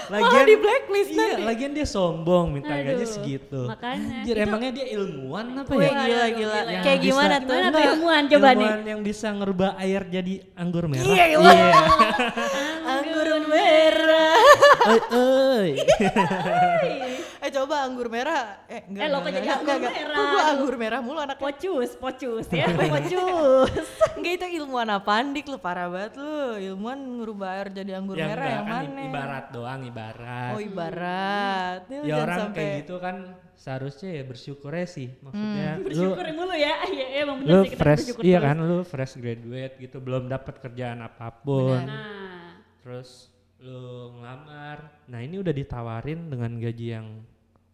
Lagian 0.10 0.44
di 0.44 0.56
blacklist 0.58 1.10
iya, 1.10 1.22
nanti. 1.30 1.44
lagian 1.46 1.72
dia 1.72 1.86
sombong 1.86 2.46
minta 2.50 2.74
Aduh, 2.74 2.86
gaji 2.90 3.06
segitu. 3.06 3.62
makanya. 3.64 4.16
Anjir, 4.20 4.36
Itu- 4.36 4.44
emangnya 4.44 4.72
dia 4.74 4.86
ilmuwan 4.92 5.46
apa 5.56 5.72
Wih 5.72 5.86
ya? 5.86 5.92
gila 5.96 6.26
gila. 6.32 6.60
Yang 6.66 6.84
Kayak 6.84 6.98
bisa- 6.98 7.08
gimana 7.08 7.36
tuh? 7.36 7.46
Gimana 7.46 7.70
tuh 7.70 7.82
ilmuwan 7.86 8.24
coba 8.26 8.50
nih? 8.50 8.54
ilmuwan 8.60 8.82
yang 8.84 9.02
bisa 9.02 9.28
ngerubah 9.30 9.70
air 9.78 10.02
jadi 10.06 10.34
anggur 10.54 10.86
merah. 10.86 11.06
Iya, 11.06 11.26
gila. 11.30 11.52
Anggur 13.00 13.30
merah. 13.46 14.38
Oi, 14.84 15.00
oi. 15.14 15.70
eh 17.40 17.50
coba 17.50 17.76
anggur 17.82 18.08
merah. 18.08 18.60
Eh 18.68 18.84
enggak. 18.84 19.02
Eh, 19.02 19.08
lo 19.08 19.18
kok 19.20 19.32
jadi 19.32 19.48
anggur 19.50 19.76
enggak. 19.76 19.94
merah? 19.96 20.16
Kok 20.16 20.26
gua 20.28 20.44
anggur 20.48 20.76
merah 20.76 21.00
mulu 21.00 21.20
anaknya. 21.20 21.40
Pocus, 21.42 21.92
pocus 21.96 22.46
ya, 22.50 22.66
pocus. 22.92 23.88
Enggak 24.20 24.34
itu 24.36 24.48
ilmuwan 24.60 24.90
apaan 24.92 25.32
dik 25.32 25.48
lu 25.48 25.58
parah 25.58 25.88
banget 25.88 26.14
lu. 26.16 26.36
Ilmuwan 26.60 27.00
ngerubah 27.00 27.50
air 27.56 27.68
jadi 27.72 27.92
anggur 27.96 28.16
Ya 28.16 28.28
merah 28.28 28.44
enggak, 28.44 28.52
yang 28.52 28.68
kan 28.68 28.84
mana? 28.86 29.02
ibarat 29.08 29.46
doang, 29.50 29.80
ibarat. 29.84 30.52
Oh 30.52 30.60
ibarat. 30.60 31.80
Lu 31.88 32.04
ya 32.04 32.16
orang 32.20 32.38
sampai 32.42 32.58
kayak 32.60 32.74
gitu 32.82 32.96
kan 32.98 33.16
seharusnya 33.56 34.10
ya 34.14 34.24
bersyukur 34.24 34.72
sih. 34.86 35.08
Maksudnya 35.20 35.70
lu 35.76 35.84
Bersyukur 35.86 36.26
mulu 36.34 36.54
ya. 36.54 36.74
Iya, 36.90 37.06
iya, 37.06 37.22
emang 37.22 37.38
bener 37.40 37.52
lu 37.52 37.60
sih 37.62 37.72
kita 37.72 37.82
fresh 37.82 38.00
bersyukur 38.04 38.22
iya 38.24 38.38
terus. 38.40 38.48
kan 38.48 38.58
lu 38.60 38.78
fresh 38.82 39.14
graduate 39.16 39.74
gitu 39.78 39.98
belum 40.00 40.24
dapat 40.26 40.56
kerjaan 40.60 41.00
apa 41.00 41.28
pun 41.40 41.80
Nah, 41.80 42.56
terus 42.82 43.30
lu 43.60 44.16
ngelamar 44.16 44.78
nah 45.12 45.20
ini 45.20 45.36
udah 45.40 45.52
ditawarin 45.52 46.32
dengan 46.32 46.52
gaji 46.60 46.86
yang 46.96 47.08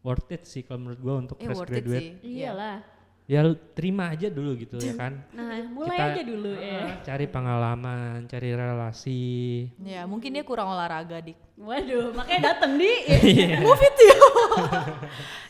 worth 0.06 0.30
it 0.34 0.46
sih 0.46 0.62
kalau 0.66 0.86
menurut 0.86 1.00
gua 1.02 1.14
untuk 1.22 1.38
Eh 1.42 1.46
fresh 1.50 1.66
graduate 1.66 2.22
sih. 2.22 2.42
iyalah. 2.46 2.78
Ya 3.26 3.42
terima 3.74 4.10
aja 4.10 4.30
dulu 4.30 4.54
gitu 4.56 4.78
ya 4.78 4.94
kan 4.94 5.18
Nah, 5.34 5.66
mulai 5.66 5.98
Kita- 5.98 6.10
aja 6.12 6.22
dulu 6.24 6.52
ya. 6.54 6.78
Ah, 6.78 6.94
cari 7.02 7.26
pengalaman 7.26 8.18
cari 8.26 8.50
relasi 8.52 9.24
Ya 9.82 10.06
mungkin 10.06 10.30
dia 10.30 10.44
kurang 10.44 10.70
olahraga 10.70 11.20
dik. 11.20 11.38
Waduh, 11.56 12.12
makanya 12.12 12.52
dateng 12.52 12.76
di. 12.76 12.92
Iya. 13.32 13.64
Move 13.64 13.80
it 13.80 13.96
yo. 13.98 14.28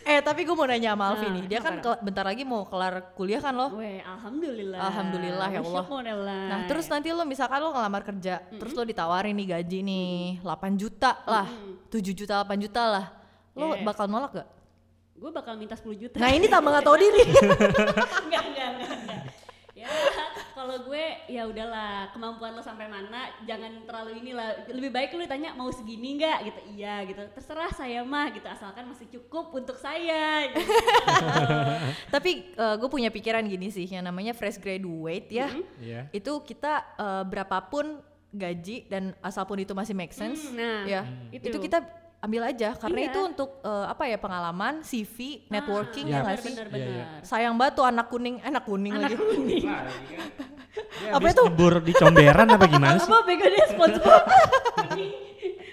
eh 0.06 0.22
tapi 0.22 0.46
gue 0.46 0.54
mau 0.54 0.64
nanya 0.64 0.94
sama 0.94 1.12
Alfi 1.12 1.26
Nah, 1.26 1.34
nih. 1.34 1.44
Dia 1.48 1.60
kan 1.60 1.82
ke- 1.82 2.00
bentar 2.00 2.22
lagi 2.22 2.44
mau 2.44 2.62
kelar 2.64 3.12
kuliah 3.12 3.42
kan 3.42 3.52
lo. 3.52 3.74
Weh, 3.76 4.00
alhamdulillah. 4.00 4.80
Alhamdulillah, 4.80 5.48
ya 5.50 5.60
Allah. 5.60 5.86
Nah 6.46 6.60
terus 6.66 6.86
nanti 6.86 7.10
lo 7.10 7.26
misalkan 7.26 7.58
lo 7.58 7.74
ngelamar 7.74 8.06
kerja, 8.06 8.40
terus 8.52 8.72
lo 8.72 8.84
ditawarin 8.84 9.34
nih 9.34 9.48
gaji 9.52 9.80
nih 9.82 10.10
8 10.40 10.78
juta 10.78 11.26
lah, 11.26 11.50
7 11.90 12.14
juta 12.14 12.38
8 12.40 12.54
juta 12.62 12.82
lah, 12.86 13.06
lo 13.52 13.74
Yeah. 13.74 13.82
bakal 13.84 14.06
nolak 14.06 14.32
gak? 14.36 14.48
Gue 15.16 15.30
bakal 15.32 15.56
minta 15.56 15.74
10 15.74 15.96
juta. 15.96 16.16
Nah 16.20 16.30
ini 16.30 16.46
tambah 16.46 16.70
gak 16.70 16.86
tahu 16.86 16.98
diri. 17.00 17.24
enggak, 18.28 18.44
enggak, 18.46 18.68
enggak, 18.76 18.90
enggak. 19.00 19.22
Ya, 19.76 19.92
kalau 20.52 20.88
gue 20.88 21.04
ya 21.28 21.44
udahlah, 21.46 22.08
kemampuan 22.12 22.56
lo 22.56 22.64
sampai 22.64 22.88
mana, 22.88 23.28
jangan 23.44 23.84
terlalu 23.84 24.24
inilah. 24.24 24.68
Lebih 24.72 24.92
baik 24.92 25.12
lu 25.14 25.28
tanya 25.28 25.52
mau 25.52 25.68
segini 25.68 26.16
enggak 26.16 26.48
gitu. 26.48 26.60
Iya 26.76 26.96
gitu. 27.08 27.22
Terserah 27.32 27.72
saya 27.72 28.04
mah 28.04 28.32
gitu, 28.32 28.48
asalkan 28.48 28.88
masih 28.88 29.08
cukup 29.12 29.52
untuk 29.52 29.76
saya. 29.76 30.48
Gitu. 30.48 30.64
Tapi 32.16 32.56
gue 32.56 32.90
punya 32.90 33.12
pikiran 33.12 33.44
gini 33.44 33.68
sih, 33.68 33.88
yang 33.88 34.04
namanya 34.04 34.32
fresh 34.32 34.60
graduate 34.60 35.28
ya, 35.32 35.48
Iya. 35.80 36.08
itu 36.12 36.32
kita 36.44 36.84
eh, 36.96 37.24
berapapun 37.28 38.00
gaji 38.36 38.84
dan 38.92 39.16
asalpun 39.24 39.64
itu 39.64 39.72
masih 39.72 39.96
make 39.96 40.12
sense, 40.12 40.52
Hmm, 40.52 40.60
nah, 40.60 40.84
ya 40.84 41.02
itu. 41.32 41.56
itu. 41.56 41.58
kita 41.72 41.80
ambil 42.18 42.42
aja 42.44 42.74
karena 42.74 43.00
Iya. 43.00 43.10
itu 43.10 43.20
untuk 43.22 43.50
eh, 43.62 43.86
apa 43.86 44.04
ya 44.06 44.18
pengalaman, 44.18 44.82
CV, 44.82 45.46
networking 45.48 46.06
Iya, 46.06 46.14
ya 46.14 46.20
nggak 46.22 46.38
sih? 46.38 46.54
Benar, 46.54 46.68
Iya, 46.68 46.78
iya. 46.78 47.06
benar. 47.06 47.22
Sayang 47.24 47.54
banget 47.56 47.74
tuh 47.76 47.86
anak 47.86 48.08
kuning, 48.08 48.36
eh, 48.38 48.48
anak 48.48 48.64
kuning 48.64 48.94
lagi. 48.94 49.16
Dia 50.76 51.12
Apa 51.14 51.28
itu? 51.30 51.42
nyebur 51.42 51.74
di 51.80 51.94
comberan 51.94 52.48
apa 52.50 52.66
gimana 52.66 52.98
sih 52.98 53.08
Apa 53.08 53.24
bego 53.24 53.48
dia 53.48 53.66
SpongeBob? 53.66 54.24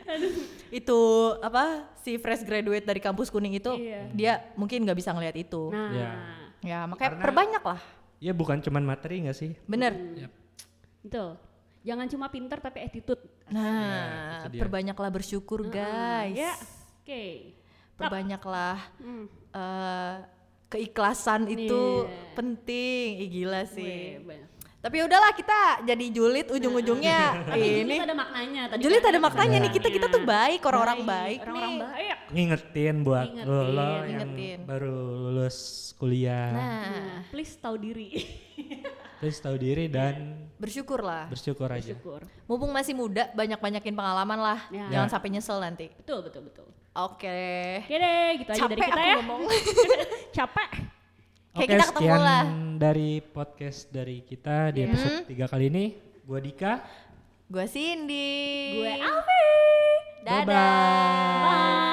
Aduh. 0.06 0.32
itu 0.72 1.00
apa 1.40 1.64
si 1.96 2.16
fresh 2.16 2.42
graduate 2.42 2.82
dari 2.82 2.98
kampus 2.98 3.28
kuning 3.28 3.52
itu 3.52 3.72
Iya. 3.72 4.00
dia 4.10 4.32
mungkin 4.54 4.82
nggak 4.82 4.94
bisa 4.94 5.10
ngelihat 5.10 5.36
itu. 5.36 5.68
Nah, 5.68 5.90
Iya. 5.90 6.10
Ya 6.62 6.78
makanya 6.86 7.10
Karena- 7.12 7.22
perbanyak 7.22 7.62
lah. 7.66 7.80
ya 8.18 8.30
bukan 8.30 8.58
cuman 8.58 8.82
materi 8.84 9.18
nggak 9.20 9.34
sih 9.34 9.50
Bener. 9.64 9.92
betul. 11.00 11.34
Jangan 11.82 12.06
cuma 12.06 12.26
pinter 12.26 12.58
tapi 12.58 12.78
attitude. 12.80 13.18
Nah, 13.48 14.46
dia. 14.46 14.58
perbanyaklah 14.58 15.10
bersyukur 15.10 15.66
guys. 15.66 16.30
Ya, 16.32 16.54
oke. 17.00 17.24
Perbanyaklah 17.94 18.78
Hmm. 18.96 19.26
eh, 19.50 20.16
keikhlasan 20.68 21.44
itu 21.46 22.06
Iya. 22.06 22.32
penting. 22.32 23.08
Ih, 23.18 23.28
gila 23.30 23.60
Weh, 23.60 23.68
sih. 23.68 23.98
banyak. 24.18 24.50
Tapi 24.82 24.98
udahlah 24.98 25.30
kita 25.30 25.58
jadi 25.84 26.04
julid 26.10 26.50
ujung-ujungnya 26.50 27.46
Tapi 27.46 27.54
ini. 27.54 27.78
julid 27.86 28.02
ada 28.02 28.16
maknanya. 28.16 28.62
Tadi 28.66 28.80
Julid 28.82 28.98
kan 28.98 29.08
ada 29.08 29.20
maknanya 29.20 29.56
nih 29.60 29.70
kita 29.70 29.88
kita 29.88 30.06
tuh 30.08 30.22
baik 30.22 30.60
orang-orang 30.60 31.00
baik, 31.00 31.38
Baik, 31.38 31.38
Orang-orang 31.40 31.70
nih. 31.70 31.80
baik. 31.80 32.16
ngingetin 32.28 32.94
buat 33.00 33.26
lo, 33.38 33.38
lo 33.38 33.62
Ngingetin, 33.62 33.78
yang 34.10 34.10
ngingetin. 34.26 34.58
baru 34.64 34.94
lulus 35.22 35.58
kuliah 35.94 36.50
Nah, 36.50 36.82
Nah, 36.82 37.18
please 37.30 37.54
tahu 37.54 37.78
diri. 37.78 38.08
terus 39.22 39.38
tahu 39.38 39.54
diri 39.54 39.86
dan 39.86 40.34
bersyukurlah. 40.58 41.30
bersyukur 41.30 41.70
aja 41.70 41.94
Syukur. 41.94 42.26
Mumpung 42.44 42.68
masih 42.68 42.90
muda, 42.92 43.30
banyak-banyakin 43.30 43.94
pengalaman 43.94 44.34
lah. 44.36 44.60
Ya. 44.68 44.90
Jangan 44.90 45.06
Ya. 45.06 45.12
sampai 45.14 45.28
nyesel 45.30 45.58
nanti. 45.58 45.94
Betul, 45.94 46.26
betul, 46.26 46.42
betul. 46.44 46.66
Oke. 46.92 47.38
Oke 47.80 47.94
deh, 47.94 48.28
gitu 48.36 48.50
aja 48.50 48.66
dari 48.66 48.76
Capek 48.76 48.82
kita 48.84 48.98
aku 48.98 49.06
ya. 49.06 49.14
ngomong. 49.16 49.40
Capek. 50.36 50.70
Kayak 51.52 51.60
Oke, 51.60 51.68
kita 51.68 51.84
ketemu 51.84 52.00
sekian 52.00 52.20
lah. 52.24 52.44
dari 52.80 53.10
podcast 53.20 53.80
dari 53.92 54.16
kita 54.24 54.72
di 54.72 54.80
episode 54.88 55.28
tiga 55.28 55.44
kali 55.52 55.68
ini. 55.68 55.84
Gua 56.24 56.40
Dika. 56.40 56.72
Gue 57.52 57.66
Cindy. 57.68 58.80
Gue 58.80 58.92
Alfi. 58.96 59.44
Dadah. 60.24 60.48
Bye-bye. 60.48 61.44
Bye. 61.44 61.91